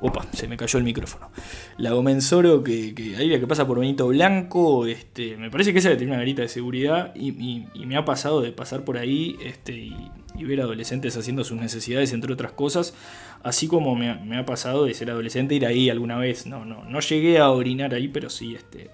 Opa, 0.05 0.23
se 0.33 0.47
me 0.47 0.55
cayó 0.55 0.77
el 0.77 0.85
micrófono. 0.85 1.31
La 1.77 1.91
Gomensoro, 1.91 2.63
que, 2.63 2.93
que 2.93 3.15
ahí 3.15 3.27
la 3.27 3.39
que 3.39 3.47
pasa 3.47 3.65
por 3.65 3.79
Benito 3.79 4.07
Blanco, 4.07 4.85
este, 4.85 5.35
me 5.35 5.49
parece 5.49 5.73
que 5.73 5.79
esa 5.79 5.97
tiene 5.97 6.11
una 6.11 6.19
garita 6.19 6.43
de 6.43 6.47
seguridad 6.47 7.11
y, 7.15 7.65
me 7.87 7.97
ha 7.97 8.05
pasado 8.05 8.41
de 8.41 8.51
pasar 8.51 8.83
por 8.83 8.99
ahí 8.99 9.35
este, 9.43 9.73
y, 9.73 10.11
y, 10.37 10.43
ver 10.43 10.61
adolescentes 10.61 11.17
haciendo 11.17 11.43
sus 11.43 11.59
necesidades, 11.59 12.13
entre 12.13 12.31
otras 12.31 12.51
cosas, 12.51 12.93
así 13.41 13.67
como 13.67 13.95
me, 13.95 14.13
me, 14.13 14.37
ha 14.37 14.45
pasado 14.45 14.85
de 14.85 14.93
ser 14.93 15.09
adolescente 15.09 15.55
ir 15.55 15.65
ahí 15.65 15.89
alguna 15.89 16.19
vez. 16.19 16.45
No, 16.45 16.65
no, 16.65 16.83
no 16.83 16.99
llegué 16.99 17.39
a 17.39 17.49
orinar 17.49 17.95
ahí, 17.95 18.07
pero 18.07 18.29
sí, 18.29 18.53
este. 18.53 18.91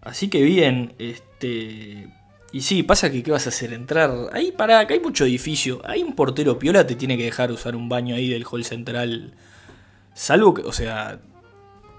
Así 0.00 0.28
que 0.28 0.42
bien, 0.42 0.94
este. 0.98 2.08
Y 2.54 2.60
sí, 2.60 2.84
pasa 2.84 3.10
que 3.10 3.24
¿qué 3.24 3.32
vas 3.32 3.46
a 3.46 3.48
hacer? 3.48 3.72
Entrar. 3.72 4.30
Ahí 4.32 4.52
para 4.52 4.78
acá 4.78 4.94
hay 4.94 5.00
mucho 5.00 5.24
edificio. 5.24 5.82
Hay 5.84 6.04
un 6.04 6.14
portero 6.14 6.56
piola, 6.56 6.86
te 6.86 6.94
tiene 6.94 7.18
que 7.18 7.24
dejar 7.24 7.50
usar 7.50 7.74
un 7.74 7.88
baño 7.88 8.14
ahí 8.14 8.28
del 8.28 8.44
hall 8.48 8.64
central. 8.64 9.34
Salvo 10.14 10.54
que, 10.54 10.62
o 10.62 10.70
sea, 10.70 11.18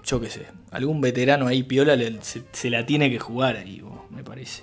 yo 0.02 0.18
qué 0.18 0.30
sé, 0.30 0.46
algún 0.70 1.02
veterano 1.02 1.46
ahí 1.46 1.62
piola 1.62 1.94
se, 2.22 2.70
la 2.70 2.86
tiene 2.86 3.10
que 3.10 3.18
jugar 3.18 3.56
ahí, 3.56 3.82
me 4.08 4.24
parece. 4.24 4.62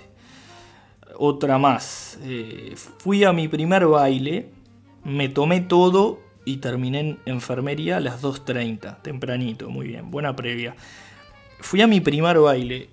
Otra 1.16 1.58
más. 1.58 2.18
Eh, 2.24 2.74
fui 2.98 3.22
a 3.22 3.32
mi 3.32 3.46
primer 3.46 3.86
baile, 3.86 4.50
me 5.04 5.28
tomé 5.28 5.60
todo 5.60 6.18
y 6.44 6.56
terminé 6.56 6.98
en 6.98 7.18
enfermería 7.24 7.98
a 7.98 8.00
las 8.00 8.20
2.30, 8.20 9.00
tempranito, 9.00 9.70
muy 9.70 9.86
bien, 9.86 10.10
buena 10.10 10.34
previa. 10.34 10.74
Fui 11.60 11.82
a 11.82 11.86
mi 11.86 12.00
primer 12.00 12.40
baile. 12.40 12.88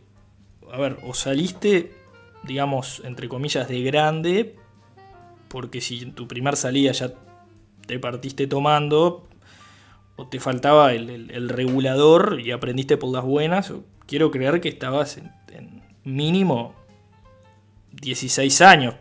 A 0.72 0.78
ver, 0.78 1.00
o 1.04 1.16
saliste 1.16 2.01
digamos, 2.44 3.02
entre 3.06 3.30
comillas, 3.30 3.68
de 3.68 3.82
grande, 3.82 4.56
porque 5.48 5.82
si 5.82 6.02
en 6.02 6.14
tu 6.14 6.28
primer 6.28 6.56
salida 6.56 6.92
ya 6.92 7.14
te 7.86 8.00
partiste 8.00 8.48
tomando, 8.48 9.28
o 10.16 10.28
te 10.28 10.40
faltaba 10.40 10.94
el, 10.94 11.50
regulador 11.50 12.40
y 12.44 12.52
aprendiste 12.52 12.98
por 12.98 13.12
las 13.12 13.24
buenas, 13.24 13.74
quiero 14.06 14.32
creer 14.32 14.62
que 14.62 14.70
estabas 14.70 15.18
en, 15.18 15.32
mínimo 16.04 16.74
16 17.92 18.62
años. 18.62 18.96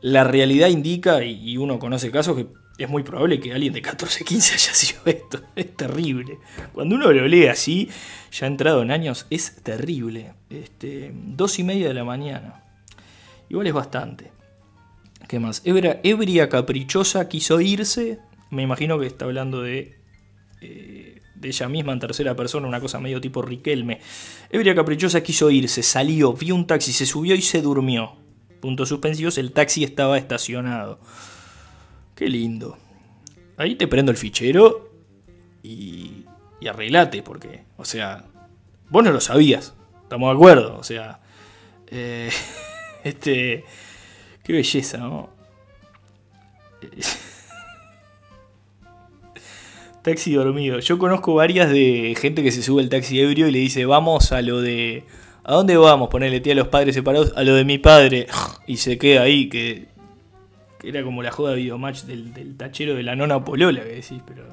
La 0.00 0.24
realidad 0.24 0.68
indica, 0.68 1.24
y 1.24 1.56
uno 1.56 1.78
conoce 1.78 2.10
casos, 2.10 2.36
que 2.36 2.46
es 2.78 2.88
muy 2.88 3.02
probable 3.02 3.40
que 3.40 3.52
alguien 3.52 3.72
de 3.72 3.82
14, 3.82 4.24
15 4.24 4.54
haya 4.54 4.74
sido 4.74 5.00
esto. 5.04 5.40
Es 5.56 5.76
terrible. 5.76 6.38
Cuando 6.72 6.94
uno 6.94 7.12
lo 7.12 7.26
lee 7.26 7.46
así, 7.46 7.88
ya 8.30 8.46
entrado 8.46 8.82
en 8.82 8.92
años, 8.92 9.26
es 9.30 9.56
terrible. 9.62 10.32
Este, 10.48 11.12
dos 11.12 11.58
y 11.58 11.64
media 11.64 11.88
de 11.88 11.94
la 11.94 12.04
mañana. 12.04 12.62
Igual 13.48 13.66
es 13.66 13.72
bastante. 13.72 14.30
¿Qué 15.26 15.40
más? 15.40 15.62
Ebria, 15.64 16.00
ebria 16.04 16.48
caprichosa 16.48 17.28
quiso 17.28 17.60
irse. 17.60 18.20
Me 18.50 18.62
imagino 18.62 18.98
que 18.98 19.06
está 19.06 19.24
hablando 19.24 19.60
de, 19.62 19.98
eh, 20.60 21.20
de 21.34 21.48
ella 21.48 21.68
misma 21.68 21.92
en 21.92 21.98
tercera 21.98 22.36
persona, 22.36 22.68
una 22.68 22.80
cosa 22.80 23.00
medio 23.00 23.20
tipo 23.20 23.42
Riquelme. 23.42 24.00
Ebria 24.50 24.74
caprichosa 24.74 25.22
quiso 25.22 25.50
irse, 25.50 25.82
salió, 25.82 26.32
vio 26.32 26.54
un 26.54 26.66
taxi, 26.66 26.92
se 26.92 27.06
subió 27.06 27.34
y 27.34 27.42
se 27.42 27.60
durmió. 27.60 28.16
Puntos 28.60 28.88
suspensivos, 28.88 29.36
el 29.38 29.52
taxi 29.52 29.84
estaba 29.84 30.16
estacionado. 30.16 31.00
Qué 32.18 32.28
lindo. 32.28 32.76
Ahí 33.56 33.76
te 33.76 33.86
prendo 33.86 34.10
el 34.10 34.18
fichero 34.18 34.90
y, 35.62 36.24
y 36.60 36.66
arreglate, 36.66 37.22
porque, 37.22 37.62
o 37.76 37.84
sea, 37.84 38.24
vos 38.90 39.04
no 39.04 39.12
lo 39.12 39.20
sabías, 39.20 39.76
estamos 40.02 40.28
de 40.30 40.34
acuerdo, 40.34 40.76
o 40.76 40.82
sea, 40.82 41.20
eh, 41.86 42.28
este, 43.04 43.64
qué 44.42 44.52
belleza, 44.52 44.98
¿no? 44.98 45.30
taxi 50.02 50.32
dormido. 50.32 50.80
Yo 50.80 50.98
conozco 50.98 51.34
varias 51.34 51.70
de 51.70 52.16
gente 52.20 52.42
que 52.42 52.50
se 52.50 52.64
sube 52.64 52.82
al 52.82 52.88
taxi 52.88 53.20
ebrio 53.20 53.46
y 53.46 53.52
le 53.52 53.60
dice, 53.60 53.86
vamos 53.86 54.32
a 54.32 54.42
lo 54.42 54.60
de... 54.60 55.04
¿A 55.44 55.54
dónde 55.54 55.76
vamos? 55.76 56.08
Ponerle 56.08 56.40
tía 56.40 56.54
a 56.54 56.56
los 56.56 56.66
padres 56.66 56.96
separados, 56.96 57.32
a 57.36 57.44
lo 57.44 57.54
de 57.54 57.64
mi 57.64 57.78
padre. 57.78 58.26
Y 58.66 58.78
se 58.78 58.98
queda 58.98 59.22
ahí, 59.22 59.48
que 59.48 59.86
que 59.97 59.97
era 60.82 61.02
como 61.02 61.22
la 61.22 61.30
joda 61.30 61.50
de 61.50 61.56
videomatch 61.56 62.02
del, 62.02 62.32
del, 62.32 62.56
tachero 62.56 62.94
de 62.94 63.02
la 63.02 63.16
nona 63.16 63.44
polola 63.44 63.82
que 63.82 63.94
decís, 63.94 64.22
pero. 64.26 64.44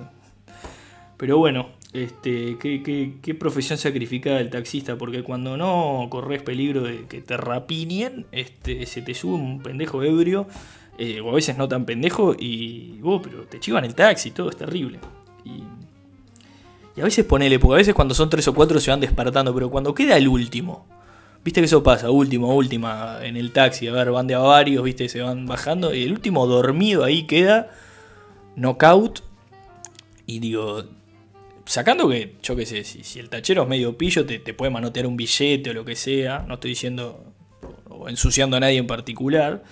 Pero 1.17 1.37
bueno, 1.37 1.69
este, 1.93 2.57
qué, 2.59 3.15
qué, 3.21 3.35
profesión 3.35 3.77
sacrificada 3.77 4.41
el 4.41 4.49
taxista, 4.49 4.97
porque 4.97 5.23
cuando 5.23 5.55
no 5.55 6.07
corres 6.09 6.43
peligro 6.43 6.81
de 6.81 7.05
que 7.05 7.21
te 7.21 7.37
rapinien, 7.37 8.25
este, 8.33 8.85
se 8.85 9.01
te 9.01 9.13
sube 9.13 9.35
un 9.35 9.63
pendejo 9.63 10.03
ebrio, 10.03 10.45
eh, 10.97 11.21
o 11.21 11.29
a 11.29 11.33
veces 11.33 11.57
no 11.57 11.69
tan 11.69 11.85
pendejo, 11.85 12.35
y 12.37 12.99
vos, 12.99 13.19
oh, 13.19 13.21
pero 13.21 13.43
te 13.43 13.61
chivan 13.61 13.85
el 13.85 13.95
taxi, 13.95 14.31
todo 14.31 14.49
es 14.49 14.57
terrible. 14.57 14.99
Y, 15.45 15.63
y 16.97 17.01
a 17.01 17.05
veces 17.05 17.23
ponele, 17.23 17.59
porque 17.59 17.75
a 17.75 17.77
veces 17.77 17.93
cuando 17.93 18.13
son 18.13 18.29
tres 18.29 18.45
o 18.49 18.53
cuatro 18.53 18.77
se 18.81 18.91
van 18.91 18.99
despertando, 18.99 19.53
pero 19.53 19.69
cuando 19.69 19.93
queda 19.93 20.17
el 20.17 20.27
último, 20.27 20.85
Viste 21.45 21.61
que 21.61 21.65
eso 21.65 21.83
pasa, 21.83 22.09
último, 22.09 22.55
última, 22.55 23.19
en 23.21 23.37
el 23.37 23.51
taxi, 23.51 23.87
a 23.87 23.91
ver, 23.91 24.09
van 24.09 24.25
de 24.25 24.33
a 24.33 24.39
varios, 24.39 24.83
viste, 24.83 25.07
se 25.07 25.21
van 25.21 25.45
bajando, 25.45 25.93
y 25.93 26.01
el 26.01 26.11
último 26.11 26.47
dormido 26.47 27.03
ahí 27.03 27.27
queda, 27.27 27.69
knockout, 28.55 29.21
y 30.25 30.39
digo, 30.39 30.85
sacando 31.65 32.09
que, 32.09 32.33
yo 32.41 32.55
qué 32.55 32.65
sé, 32.65 32.83
si, 32.83 33.19
el 33.19 33.29
tachero 33.29 33.61
es 33.61 33.69
medio 33.69 33.95
pillo, 33.95 34.25
te, 34.25 34.39
te, 34.39 34.55
puede 34.55 34.71
manotear 34.71 35.05
un 35.05 35.17
billete 35.17 35.69
o 35.69 35.73
lo 35.73 35.85
que 35.85 35.95
sea, 35.95 36.39
no 36.47 36.55
estoy 36.55 36.71
diciendo, 36.71 37.23
o 37.89 38.09
ensuciando 38.09 38.57
a 38.57 38.59
nadie 38.59 38.79
en 38.79 38.87
particular, 38.87 39.63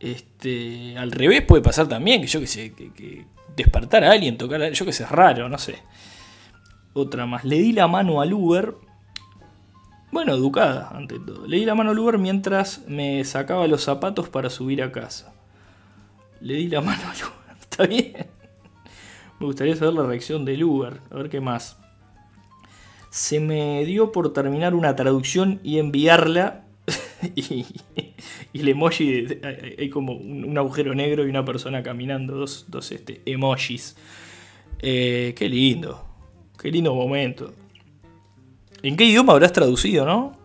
este, 0.00 0.98
al 0.98 1.12
revés 1.12 1.40
puede 1.40 1.62
pasar 1.62 1.88
también, 1.88 2.20
que 2.20 2.26
yo 2.26 2.40
qué 2.40 2.46
sé, 2.46 2.74
que, 2.74 3.24
despertar 3.56 4.04
a 4.04 4.10
alguien, 4.10 4.36
tocar 4.36 4.60
a 4.60 4.68
yo 4.68 4.84
qué 4.84 4.92
sé, 4.92 5.04
es 5.04 5.10
raro, 5.10 5.48
no 5.48 5.56
sé. 5.56 5.76
Otra 6.92 7.24
más, 7.24 7.42
le 7.46 7.56
di 7.56 7.72
la 7.72 7.88
mano 7.88 8.20
al 8.20 8.34
Uber, 8.34 8.74
bueno, 10.12 10.34
educada, 10.34 10.90
ante 10.94 11.18
todo. 11.18 11.46
Le 11.46 11.58
di 11.58 11.64
la 11.64 11.74
mano 11.74 11.90
al 11.90 11.98
Uber 11.98 12.18
mientras 12.18 12.86
me 12.88 13.24
sacaba 13.24 13.66
los 13.66 13.82
zapatos 13.82 14.28
para 14.28 14.50
subir 14.50 14.82
a 14.82 14.92
casa. 14.92 15.34
Le 16.40 16.54
di 16.54 16.68
la 16.68 16.80
mano 16.82 17.02
al 17.02 17.16
Uber. 17.16 17.56
¿Está 17.60 17.86
bien? 17.86 18.26
Me 19.38 19.46
gustaría 19.46 19.76
saber 19.76 19.94
la 19.94 20.06
reacción 20.06 20.44
del 20.44 20.64
Uber. 20.64 21.00
A 21.10 21.16
ver 21.16 21.28
qué 21.28 21.40
más. 21.40 21.78
Se 23.10 23.40
me 23.40 23.84
dio 23.84 24.12
por 24.12 24.32
terminar 24.32 24.74
una 24.74 24.96
traducción 24.96 25.60
y 25.62 25.78
enviarla. 25.78 26.64
y, 27.34 27.66
y, 28.52 28.60
el 28.60 28.68
emoji. 28.68 29.26
Hay 29.78 29.90
como 29.90 30.12
un 30.14 30.56
agujero 30.56 30.94
negro 30.94 31.26
y 31.26 31.30
una 31.30 31.44
persona 31.44 31.82
caminando. 31.82 32.36
Dos, 32.36 32.66
dos 32.68 32.92
este, 32.92 33.20
emojis. 33.26 33.96
Eh, 34.78 35.34
qué 35.36 35.48
lindo. 35.48 36.04
Qué 36.58 36.70
lindo 36.70 36.94
momento. 36.94 37.52
¿En 38.82 38.96
qué 38.96 39.04
idioma 39.04 39.32
habrás 39.32 39.52
traducido, 39.52 40.04
no? 40.06 40.36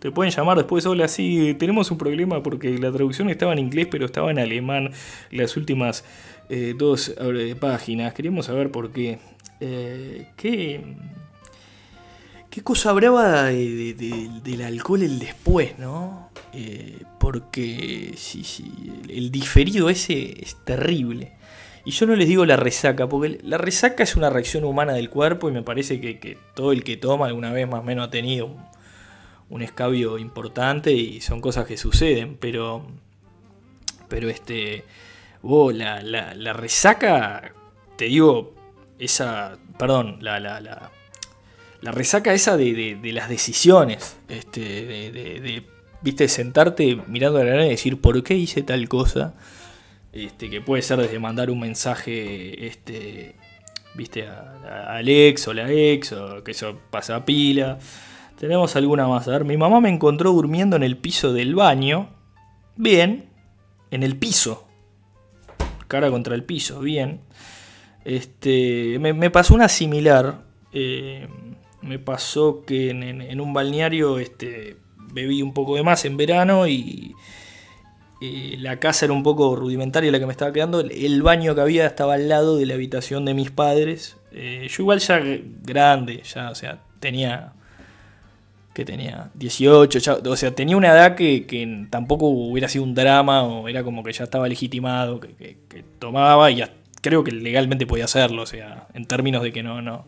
Te 0.00 0.12
pueden 0.12 0.32
llamar 0.32 0.56
después, 0.56 0.86
hola, 0.86 1.08
sí, 1.08 1.54
tenemos 1.58 1.90
un 1.90 1.98
problema 1.98 2.42
porque 2.42 2.78
la 2.78 2.92
traducción 2.92 3.30
estaba 3.30 3.52
en 3.52 3.58
inglés, 3.58 3.88
pero 3.90 4.06
estaba 4.06 4.30
en 4.30 4.38
alemán 4.38 4.92
las 5.32 5.56
últimas 5.56 6.04
eh, 6.48 6.74
dos 6.78 7.14
páginas. 7.58 8.14
Queríamos 8.14 8.46
saber 8.46 8.70
por 8.70 8.92
qué. 8.92 9.18
Eh, 9.60 10.28
¿Qué, 10.36 10.94
qué 12.48 12.62
cosa 12.62 12.92
brava 12.92 13.44
de- 13.46 13.54
de- 13.74 13.94
de- 13.94 14.30
del 14.44 14.62
alcohol 14.62 15.02
el 15.02 15.18
después, 15.18 15.76
¿no? 15.80 16.30
Eh, 16.52 17.02
porque 17.18 18.12
sí, 18.16 18.44
sí, 18.44 18.70
el 19.08 19.32
diferido 19.32 19.90
ese 19.90 20.40
es 20.40 20.56
terrible. 20.64 21.32
Y 21.84 21.90
yo 21.92 22.06
no 22.06 22.14
les 22.16 22.28
digo 22.28 22.44
la 22.44 22.56
resaca, 22.56 23.08
porque 23.08 23.38
la 23.42 23.56
resaca 23.58 24.02
es 24.02 24.16
una 24.16 24.30
reacción 24.30 24.64
humana 24.64 24.92
del 24.92 25.08
cuerpo 25.10 25.48
y 25.48 25.52
me 25.52 25.62
parece 25.62 26.00
que, 26.00 26.18
que 26.18 26.36
todo 26.54 26.72
el 26.72 26.84
que 26.84 26.96
toma 26.96 27.26
alguna 27.26 27.52
vez 27.52 27.66
más 27.68 27.80
o 27.80 27.82
menos 27.82 28.08
ha 28.08 28.10
tenido 28.10 28.50
un, 29.48 29.62
escabio 29.62 30.18
importante 30.18 30.92
y 30.92 31.20
son 31.20 31.40
cosas 31.40 31.66
que 31.66 31.76
suceden, 31.76 32.36
pero 32.38 32.84
pero 34.08 34.28
este 34.30 34.84
oh, 35.42 35.70
la, 35.72 36.02
la- 36.02 36.52
resaca 36.52 37.52
te 37.96 38.06
digo 38.06 38.54
esa 38.98 39.58
perdón 39.78 40.18
la, 40.20 40.40
la, 40.40 40.60
la, 40.60 40.90
resaca 41.92 42.32
esa 42.34 42.56
de, 42.56 42.96
de- 43.00 43.12
las 43.12 43.28
decisiones 43.28 44.16
este 44.28 44.60
de, 44.60 45.62
viste 46.02 46.28
sentarte 46.28 46.98
mirando 47.06 47.38
a 47.38 47.44
la 47.44 47.50
arena 47.52 47.66
y 47.66 47.70
decir 47.70 48.00
por 48.00 48.22
qué 48.22 48.34
hice 48.34 48.62
tal 48.62 48.88
cosa 48.88 49.34
este 50.12 50.48
que 50.50 50.60
puede 50.60 50.82
ser 50.82 50.98
desde 51.00 51.18
mandar 51.18 51.50
un 51.50 51.60
mensaje 51.60 52.66
este 52.66 53.34
viste 53.94 54.26
a, 54.26 54.54
a- 54.64 54.96
al 54.96 55.08
ex 55.08 55.46
o 55.48 55.54
la 55.54 55.70
ex 55.70 56.12
o 56.12 56.42
que 56.44 56.52
eso 56.52 56.78
pasa 56.90 57.24
pila 57.24 57.78
tenemos 58.38 58.74
alguna 58.76 59.06
más 59.06 59.28
a 59.28 59.32
ver 59.32 59.44
mi 59.44 59.56
mamá 59.56 59.80
me 59.80 59.88
encontró 59.90 60.32
durmiendo 60.32 60.76
en 60.76 60.82
el 60.82 60.96
piso 60.96 61.32
del 61.32 61.54
baño 61.54 62.08
bien 62.76 63.26
en 63.90 64.02
el 64.02 64.16
piso. 64.16 64.66
Cara 65.88 66.10
contra 66.10 66.34
el 66.34 66.44
piso, 66.44 66.80
bien. 66.80 67.22
Este, 68.04 68.98
me, 69.00 69.30
pasó 69.30 69.54
una 69.54 69.68
similar. 69.68 70.42
eh, 70.72 71.26
me 71.80 71.98
pasó 71.98 72.64
que 72.66 72.90
en, 72.90 73.02
en- 73.02 73.22
en 73.22 73.40
un 73.40 73.54
balneario 73.54 74.18
este, 74.18 74.76
bebí 75.12 75.40
un 75.42 75.54
poco 75.54 75.76
de 75.76 75.82
más 75.82 76.04
en 76.04 76.16
verano 76.18 76.66
y, 76.68 77.14
y 78.20 78.56
la 78.56 78.78
casa 78.80 79.04
era 79.06 79.14
un 79.14 79.22
poco 79.22 79.54
rudimentaria 79.56 80.10
la 80.10 80.18
que 80.18 80.26
me 80.26 80.32
estaba 80.32 80.52
quedando. 80.52 80.80
El, 80.80 81.22
baño 81.22 81.54
que 81.54 81.60
había 81.60 81.86
estaba 81.86 82.14
al 82.14 82.28
lado 82.28 82.56
de 82.56 82.66
la 82.66 82.74
habitación 82.74 83.24
de 83.24 83.34
mis 83.34 83.50
padres. 83.50 84.16
Eh, 84.32 84.66
yo 84.70 84.82
igual 84.82 84.98
ya 84.98 85.20
grande, 85.62 86.22
ya, 86.24 86.50
o 86.50 86.54
sea, 86.54 86.80
tenía 87.00 87.52
que 88.74 88.84
tenía 88.84 89.30
18, 89.34 89.98
ya- 89.98 90.18
o 90.24 90.36
sea, 90.36 90.54
tenía 90.54 90.76
una 90.76 90.88
edad 90.92 91.16
que, 91.16 91.46
que 91.46 91.86
tampoco 91.90 92.26
hubiera 92.28 92.68
sido 92.68 92.84
un 92.84 92.94
drama 92.94 93.42
o 93.42 93.68
era 93.68 93.82
como 93.82 94.04
que 94.04 94.12
ya 94.12 94.24
estaba 94.24 94.48
legitimado, 94.48 95.18
que, 95.20 95.34
que- 95.34 95.56
que 95.68 95.82
tomaba 95.98 96.48
y 96.50 96.56
ya 96.56 96.70
creo 97.00 97.24
que 97.24 97.32
legalmente 97.32 97.86
podía 97.86 98.04
hacerlo, 98.04 98.42
o 98.42 98.46
sea, 98.46 98.86
en 98.94 99.04
términos 99.06 99.42
de 99.42 99.52
que 99.52 99.62
no, 99.64 99.82
no. 99.82 100.04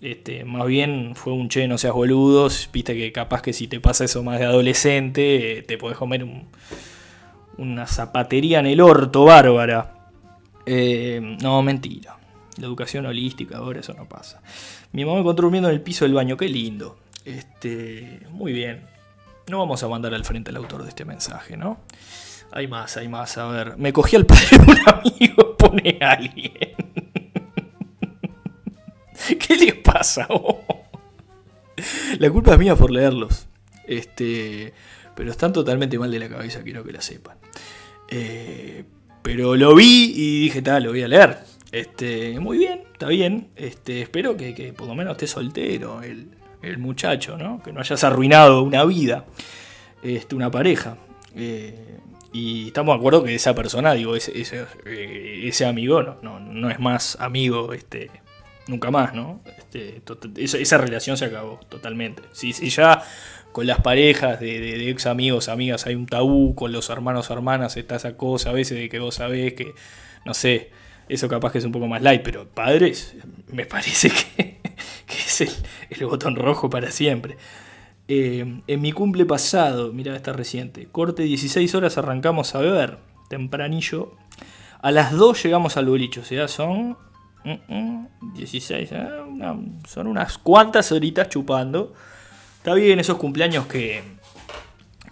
Este, 0.00 0.44
más 0.44 0.66
bien 0.66 1.14
fue 1.14 1.32
un 1.32 1.48
che, 1.48 1.66
no 1.68 1.78
seas 1.78 1.94
boludos, 1.94 2.68
viste 2.72 2.94
que 2.96 3.12
capaz 3.12 3.42
que 3.42 3.52
si 3.52 3.66
te 3.68 3.78
pasa 3.80 4.04
eso 4.04 4.22
más 4.24 4.38
de 4.40 4.46
adolescente, 4.46 5.58
eh, 5.58 5.62
te 5.62 5.76
podés 5.78 5.96
comer 5.98 6.22
un- 6.24 6.46
una 7.58 7.86
zapatería 7.86 8.60
en 8.60 8.66
el 8.66 8.80
orto 8.80 9.24
bárbara. 9.24 10.10
Eh, 10.66 11.36
no, 11.42 11.62
mentira. 11.62 12.16
La 12.58 12.66
educación 12.66 13.06
holística, 13.06 13.58
ahora 13.58 13.80
eso 13.80 13.94
no 13.94 14.08
pasa. 14.08 14.42
Mi 14.92 15.04
mamá 15.04 15.14
me 15.16 15.20
encontró 15.20 15.44
durmiendo 15.44 15.68
en 15.68 15.74
el 15.74 15.80
piso 15.80 16.04
del 16.04 16.14
baño, 16.14 16.36
qué 16.36 16.48
lindo. 16.48 16.98
Este, 17.24 18.20
muy 18.30 18.52
bien. 18.52 18.86
No 19.48 19.58
vamos 19.58 19.82
a 19.82 19.88
mandar 19.88 20.14
al 20.14 20.24
frente 20.24 20.50
al 20.50 20.56
autor 20.56 20.82
de 20.82 20.90
este 20.90 21.04
mensaje, 21.04 21.56
¿no? 21.56 21.80
Hay 22.52 22.68
más, 22.68 22.96
hay 22.96 23.08
más. 23.08 23.38
A 23.38 23.46
ver, 23.46 23.76
me 23.78 23.92
cogí 23.92 24.16
al 24.16 24.26
padre 24.26 24.46
de 24.50 24.72
un 24.72 24.78
amigo, 24.86 25.56
pone 25.58 25.98
alguien. 26.00 26.52
¿Qué 29.38 29.56
les 29.56 29.74
pasa? 29.74 30.26
oh? 30.28 30.60
La 32.18 32.30
culpa 32.30 32.52
es 32.52 32.58
mía 32.58 32.76
por 32.76 32.90
leerlos. 32.90 33.48
Este, 33.86 34.74
pero 35.14 35.30
están 35.30 35.52
totalmente 35.52 35.98
mal 35.98 36.10
de 36.10 36.18
la 36.18 36.28
cabeza, 36.28 36.62
quiero 36.62 36.84
que 36.84 36.92
la 36.92 37.00
sepan. 37.00 37.38
Eh, 38.14 38.84
pero 39.22 39.56
lo 39.56 39.74
vi 39.74 40.12
y 40.14 40.40
dije, 40.42 40.60
tal, 40.60 40.84
lo 40.84 40.90
voy 40.90 41.02
a 41.02 41.08
leer. 41.08 41.38
Este, 41.70 42.38
muy 42.38 42.58
bien, 42.58 42.82
está 42.92 43.08
bien. 43.08 43.48
Este, 43.56 44.02
espero 44.02 44.36
que, 44.36 44.54
que 44.54 44.74
por 44.74 44.86
lo 44.86 44.94
menos 44.94 45.12
esté 45.12 45.26
soltero 45.26 46.02
el, 46.02 46.28
el 46.60 46.78
muchacho, 46.78 47.38
¿no? 47.38 47.62
Que 47.62 47.72
no 47.72 47.80
hayas 47.80 48.04
arruinado 48.04 48.62
una 48.62 48.84
vida, 48.84 49.24
este, 50.02 50.34
una 50.34 50.50
pareja. 50.50 50.98
Eh, 51.34 51.98
y 52.34 52.66
estamos 52.66 52.94
de 52.94 52.98
acuerdo 52.98 53.24
que 53.24 53.34
esa 53.34 53.54
persona, 53.54 53.94
digo, 53.94 54.14
ese, 54.14 54.38
ese, 54.38 54.66
eh, 54.84 55.44
ese 55.44 55.64
amigo 55.64 56.02
no, 56.02 56.16
no, 56.20 56.38
no 56.40 56.70
es 56.70 56.78
más 56.78 57.16
amigo, 57.18 57.72
este, 57.72 58.10
nunca 58.66 58.90
más, 58.90 59.14
¿no? 59.14 59.40
Este, 59.58 60.02
esa, 60.36 60.78
relación 60.78 61.16
se 61.16 61.26
acabó 61.26 61.60
totalmente. 61.68 62.22
Si, 62.32 62.52
si 62.52 62.70
ya 62.70 63.02
con 63.52 63.66
las 63.66 63.80
parejas 63.80 64.40
de, 64.40 64.60
de- 64.60 64.90
ex 64.90 65.06
amigos, 65.06 65.48
amigas 65.48 65.86
hay 65.86 65.94
un 65.94 66.06
tabú, 66.06 66.54
con 66.54 66.72
los 66.72 66.88
hermanos 66.90 67.30
o 67.30 67.34
hermanas 67.34 67.76
está 67.76 67.96
esa 67.96 68.16
cosa 68.16 68.50
a 68.50 68.52
veces 68.52 68.78
de 68.78 68.88
que 68.88 68.98
vos 68.98 69.16
sabés 69.16 69.54
que, 69.54 69.74
no 70.24 70.34
sé, 70.34 70.70
eso 71.08 71.28
capaz 71.28 71.52
que 71.52 71.58
es 71.58 71.64
un 71.64 71.72
poco 71.72 71.88
más 71.88 72.02
light, 72.02 72.22
pero 72.22 72.48
padres, 72.48 73.16
me 73.48 73.66
parece 73.66 74.10
que, 74.10 74.60
que 75.06 75.14
es 75.14 75.40
el, 75.40 76.06
botón 76.06 76.36
rojo 76.36 76.70
para 76.70 76.90
siempre. 76.90 77.36
Eh, 78.08 78.60
en 78.66 78.80
mi 78.80 78.92
cumple 78.92 79.24
pasado, 79.24 79.92
mira, 79.92 80.14
está 80.16 80.32
reciente, 80.32 80.88
corte 80.90 81.22
16 81.22 81.74
horas 81.74 81.98
arrancamos 81.98 82.54
a 82.54 82.60
beber, 82.60 82.98
tempranillo. 83.28 84.16
A 84.80 84.90
las 84.90 85.12
2 85.12 85.44
llegamos 85.44 85.76
al 85.76 85.86
boliche, 85.86 86.20
o 86.20 86.24
sea, 86.24 86.48
son 86.48 86.96
16, 88.34 88.92
eh, 88.92 89.08
una- 89.28 89.56
son 89.88 90.06
unas 90.06 90.38
cuantas 90.38 90.92
horitas 90.92 91.28
chupando. 91.28 91.92
Está 92.58 92.74
bien 92.74 93.00
esos 93.00 93.16
cumpleaños 93.18 93.66
que, 93.66 94.02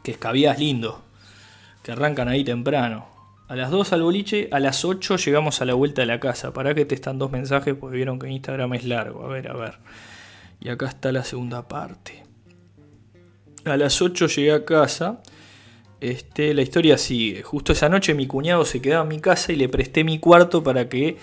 que 0.02 0.12
escabías 0.12 0.58
lindo, 0.58 1.02
que 1.82 1.92
arrancan 1.92 2.28
ahí 2.28 2.44
temprano. 2.44 3.06
A 3.48 3.56
las 3.56 3.70
2 3.70 3.92
al 3.92 4.02
boliche, 4.02 4.48
a 4.52 4.60
las 4.60 4.84
8 4.84 5.16
llegamos 5.16 5.60
a 5.60 5.64
la 5.64 5.74
vuelta 5.74 6.02
de 6.02 6.06
la 6.06 6.20
casa. 6.20 6.52
Para 6.52 6.72
que 6.74 6.84
te 6.84 6.94
están 6.94 7.18
dos 7.18 7.32
mensajes, 7.32 7.74
porque 7.74 7.96
vieron 7.96 8.18
que 8.20 8.28
Instagram 8.30 8.74
es 8.74 8.84
largo. 8.84 9.24
A 9.24 9.28
ver, 9.28 9.48
a 9.48 9.54
ver. 9.54 9.78
Y 10.60 10.68
acá 10.68 10.86
está 10.86 11.10
la 11.10 11.24
segunda 11.24 11.66
parte. 11.66 12.22
A 13.64 13.76
las 13.76 14.00
8 14.00 14.28
llegué 14.28 14.52
a 14.52 14.64
casa. 14.64 15.20
Este, 16.00 16.54
la 16.54 16.62
historia 16.62 16.96
sigue. 16.96 17.42
Justo 17.42 17.72
esa 17.72 17.88
noche 17.88 18.14
mi 18.14 18.26
cuñado 18.28 18.64
se 18.64 18.80
quedaba 18.80 19.02
en 19.02 19.08
mi 19.08 19.20
casa 19.20 19.52
y 19.52 19.56
le 19.56 19.68
presté 19.68 20.04
mi 20.04 20.18
cuarto 20.20 20.62
para 20.62 20.88
que 20.88 21.18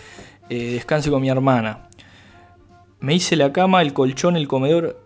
eh, 0.49 0.73
descanse 0.73 1.10
con 1.10 1.21
mi 1.21 1.29
hermana. 1.29 1.89
Me 2.99 3.13
hice 3.13 3.36
la 3.36 3.53
cama, 3.53 3.81
el 3.81 3.93
colchón, 3.93 4.36
el 4.36 4.47
comedor. 4.47 4.99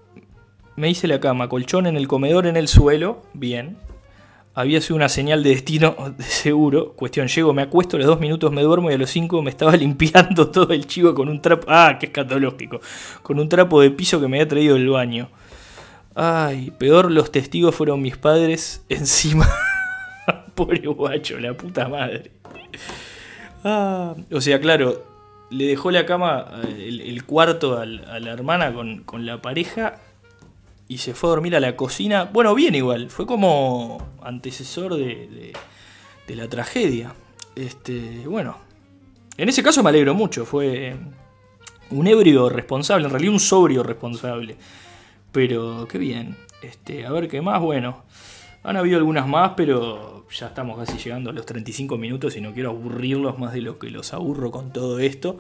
Me 0.76 0.90
hice 0.90 1.08
la 1.08 1.20
cama, 1.20 1.50
colchón 1.50 1.88
en 1.88 1.98
el 1.98 2.08
comedor, 2.08 2.48
en 2.48 2.56
el 2.56 2.68
suelo. 2.68 3.24
Bien. 3.34 3.78
Había 4.54 4.82
sido 4.82 4.98
una 4.98 5.10
señal 5.10 5.44
de 5.44 5.52
destino 5.52 5.96
de 6.18 6.24
seguro. 6.24 6.94
Cuestión, 6.94 7.28
llego, 7.28 7.54
me 7.54 7.64
acuesto, 7.64 7.98
a 7.98 8.00
los 8.00 8.08
dos 8.08 8.20
minutos 8.20 8.52
me 8.52 8.62
duermo 8.62 8.92
y 8.92 8.94
a 8.94 8.98
los 8.98 9.10
cinco 9.10 9.42
me 9.42 9.50
estaba 9.50 9.76
limpiando 9.78 10.50
todo 10.50 10.72
el 10.74 10.88
chivo 10.88 11.14
con 11.14 11.30
un 11.30 11.42
trapo. 11.42 11.68
Ah, 11.70 11.98
qué 12.00 12.08
escatológico. 12.08 12.80
Con 13.22 13.40
un 13.40 13.50
trapo 13.50 13.82
de 13.82 13.92
piso 13.92 14.20
que 14.22 14.28
me 14.28 14.38
había 14.38 14.48
traído 14.48 14.76
del 14.76 14.90
baño. 14.90 15.30
Ay, 16.16 16.72
peor 16.78 17.10
los 17.10 17.32
testigos 17.32 17.74
fueron 17.74 18.02
mis 18.02 18.18
padres 18.18 18.84
encima. 18.90 19.50
Pobre 20.56 20.86
guacho, 20.88 21.40
la 21.40 21.54
puta 21.54 21.88
madre. 21.88 22.32
Ah, 23.64 24.16
o 24.32 24.42
sea, 24.42 24.60
claro, 24.60 25.11
le 25.52 25.66
dejó 25.66 25.92
la 25.92 26.06
cama, 26.06 26.48
eh, 26.66 26.88
el, 27.06 27.24
cuarto 27.26 27.78
a 27.80 27.86
la 27.86 28.32
hermana 28.32 28.74
con, 28.74 29.04
con 29.04 29.26
la 29.26 29.42
pareja 29.42 30.00
y 30.88 30.98
se 30.98 31.14
fue 31.14 31.30
a 31.30 31.32
dormir 31.32 31.56
a 31.56 31.60
la 31.60 31.76
cocina. 31.76 32.24
Bueno, 32.26 32.56
bien 32.56 32.74
igual, 32.76 33.10
fue 33.10 33.26
como 33.26 34.06
antecesor 34.24 34.96
de, 34.96 35.06
de- 35.06 35.54
de 36.28 36.36
la 36.36 36.48
tragedia. 36.48 37.14
Este, 37.56 38.24
bueno, 38.26 38.58
en 39.38 39.50
ese 39.50 39.62
caso 39.64 39.84
me 39.84 39.90
alegro 39.90 40.14
mucho, 40.14 40.46
fue 40.46 40.96
un 41.90 42.08
ebrio 42.08 42.48
responsable, 42.50 43.06
en 43.06 43.12
realidad 43.12 43.34
un 43.34 43.40
sobrio 43.40 43.84
responsable. 43.84 44.56
Pero 45.32 45.88
qué 45.90 45.98
bien. 45.98 46.38
Este, 46.62 47.06
a 47.06 47.12
ver 47.12 47.28
qué 47.28 47.42
más, 47.42 47.60
bueno. 47.62 48.04
Han 48.64 48.78
habido 48.78 48.98
algunas 48.98 49.28
más, 49.28 49.54
pero 49.58 50.26
ya 50.30 50.48
estamos 50.48 50.78
casi 50.78 50.98
llegando 50.98 51.32
a 51.32 51.34
los 51.34 51.46
35 51.46 51.98
minutos 51.98 52.38
y 52.38 52.42
no 52.42 52.54
quiero 52.54 52.70
aburrirlos 52.70 53.40
más 53.40 53.54
de 53.54 53.62
lo 53.62 53.80
que 53.80 53.90
los 53.90 54.14
aburro 54.14 54.52
con 54.52 54.72
todo 54.72 55.00
esto. 55.00 55.40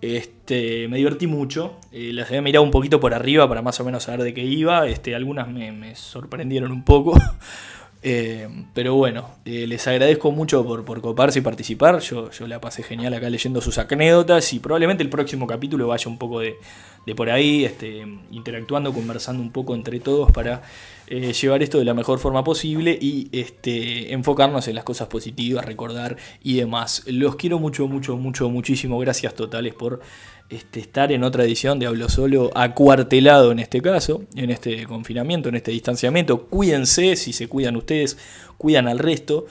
Este, 0.00 0.86
me 0.86 0.98
divertí 0.98 1.26
mucho, 1.26 1.76
eh, 1.90 2.12
las 2.12 2.28
había 2.28 2.40
mirado 2.40 2.64
un 2.64 2.70
poquito 2.70 3.00
por 3.00 3.14
arriba 3.14 3.48
para 3.48 3.62
más 3.62 3.80
o 3.80 3.84
menos 3.84 4.04
saber 4.04 4.22
de 4.22 4.32
qué 4.32 4.44
iba, 4.44 4.86
este, 4.86 5.16
algunas 5.16 5.48
me, 5.48 5.72
me 5.72 5.96
sorprendieron 5.96 6.70
un 6.70 6.84
poco, 6.84 7.18
Eh, 8.00 8.48
pero 8.74 8.94
bueno, 8.94 9.28
eh, 9.44 9.66
les 9.66 9.86
agradezco 9.88 10.30
mucho 10.30 10.64
por, 10.64 10.84
por 10.84 11.00
coparse 11.00 11.40
y 11.40 11.42
participar, 11.42 11.98
yo, 11.98 12.30
yo 12.30 12.46
la 12.46 12.60
pasé 12.60 12.84
genial 12.84 13.12
acá 13.14 13.28
leyendo 13.28 13.60
sus 13.60 13.76
anécdotas 13.78 14.52
y 14.52 14.60
probablemente 14.60 15.02
el 15.02 15.10
próximo 15.10 15.48
capítulo 15.48 15.88
vaya 15.88 16.08
un 16.08 16.16
poco 16.16 16.38
de, 16.38 16.58
de 17.06 17.14
por 17.14 17.30
ahí, 17.30 17.64
este, 17.64 18.06
interactuando, 18.30 18.92
conversando 18.92 19.42
un 19.42 19.50
poco 19.50 19.74
entre 19.74 19.98
todos 19.98 20.30
para 20.30 20.62
eh, 21.08 21.32
llevar 21.32 21.62
esto 21.62 21.78
de 21.78 21.86
la 21.86 21.94
mejor 21.94 22.18
forma 22.18 22.44
posible 22.44 22.96
y 23.00 23.30
este, 23.32 24.12
enfocarnos 24.12 24.68
en 24.68 24.74
las 24.74 24.84
cosas 24.84 25.08
positivas, 25.08 25.64
recordar 25.64 26.18
y 26.42 26.56
demás. 26.56 27.02
Los 27.06 27.36
quiero 27.36 27.58
mucho, 27.58 27.88
mucho, 27.88 28.16
mucho, 28.16 28.50
muchísimo. 28.50 28.98
Gracias 28.98 29.34
totales 29.34 29.72
por 29.72 30.00
este, 30.48 30.80
estar 30.80 31.12
en 31.12 31.24
otra 31.24 31.44
edición 31.44 31.78
de 31.78 31.86
Hablo 31.86 32.08
Solo, 32.08 32.50
acuartelado 32.54 33.52
en 33.52 33.58
este 33.58 33.82
caso, 33.82 34.22
en 34.34 34.50
este 34.50 34.86
confinamiento, 34.86 35.48
en 35.48 35.56
este 35.56 35.70
distanciamiento. 35.70 36.46
Cuídense, 36.46 37.16
si 37.16 37.32
se 37.32 37.48
cuidan 37.48 37.76
ustedes, 37.76 38.16
cuidan 38.56 38.88
al 38.88 38.98
resto. 38.98 39.46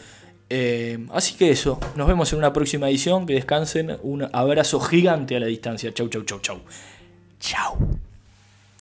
Eh, 0.50 1.06
así 1.12 1.36
que 1.36 1.52
eso, 1.52 1.80
nos 1.96 2.08
vemos 2.08 2.32
en 2.34 2.40
una 2.40 2.54
próxima 2.54 2.90
edición. 2.90 3.26
Que 3.26 3.34
descansen. 3.34 3.98
Un 4.02 4.28
abrazo 4.32 4.80
gigante 4.80 5.36
a 5.36 5.40
la 5.40 5.48
distancia. 5.48 5.94
Chau, 5.94 6.08
chau, 6.08 6.24
chau, 6.24 6.40
chau. 6.40 6.62
Chau. 7.40 8.00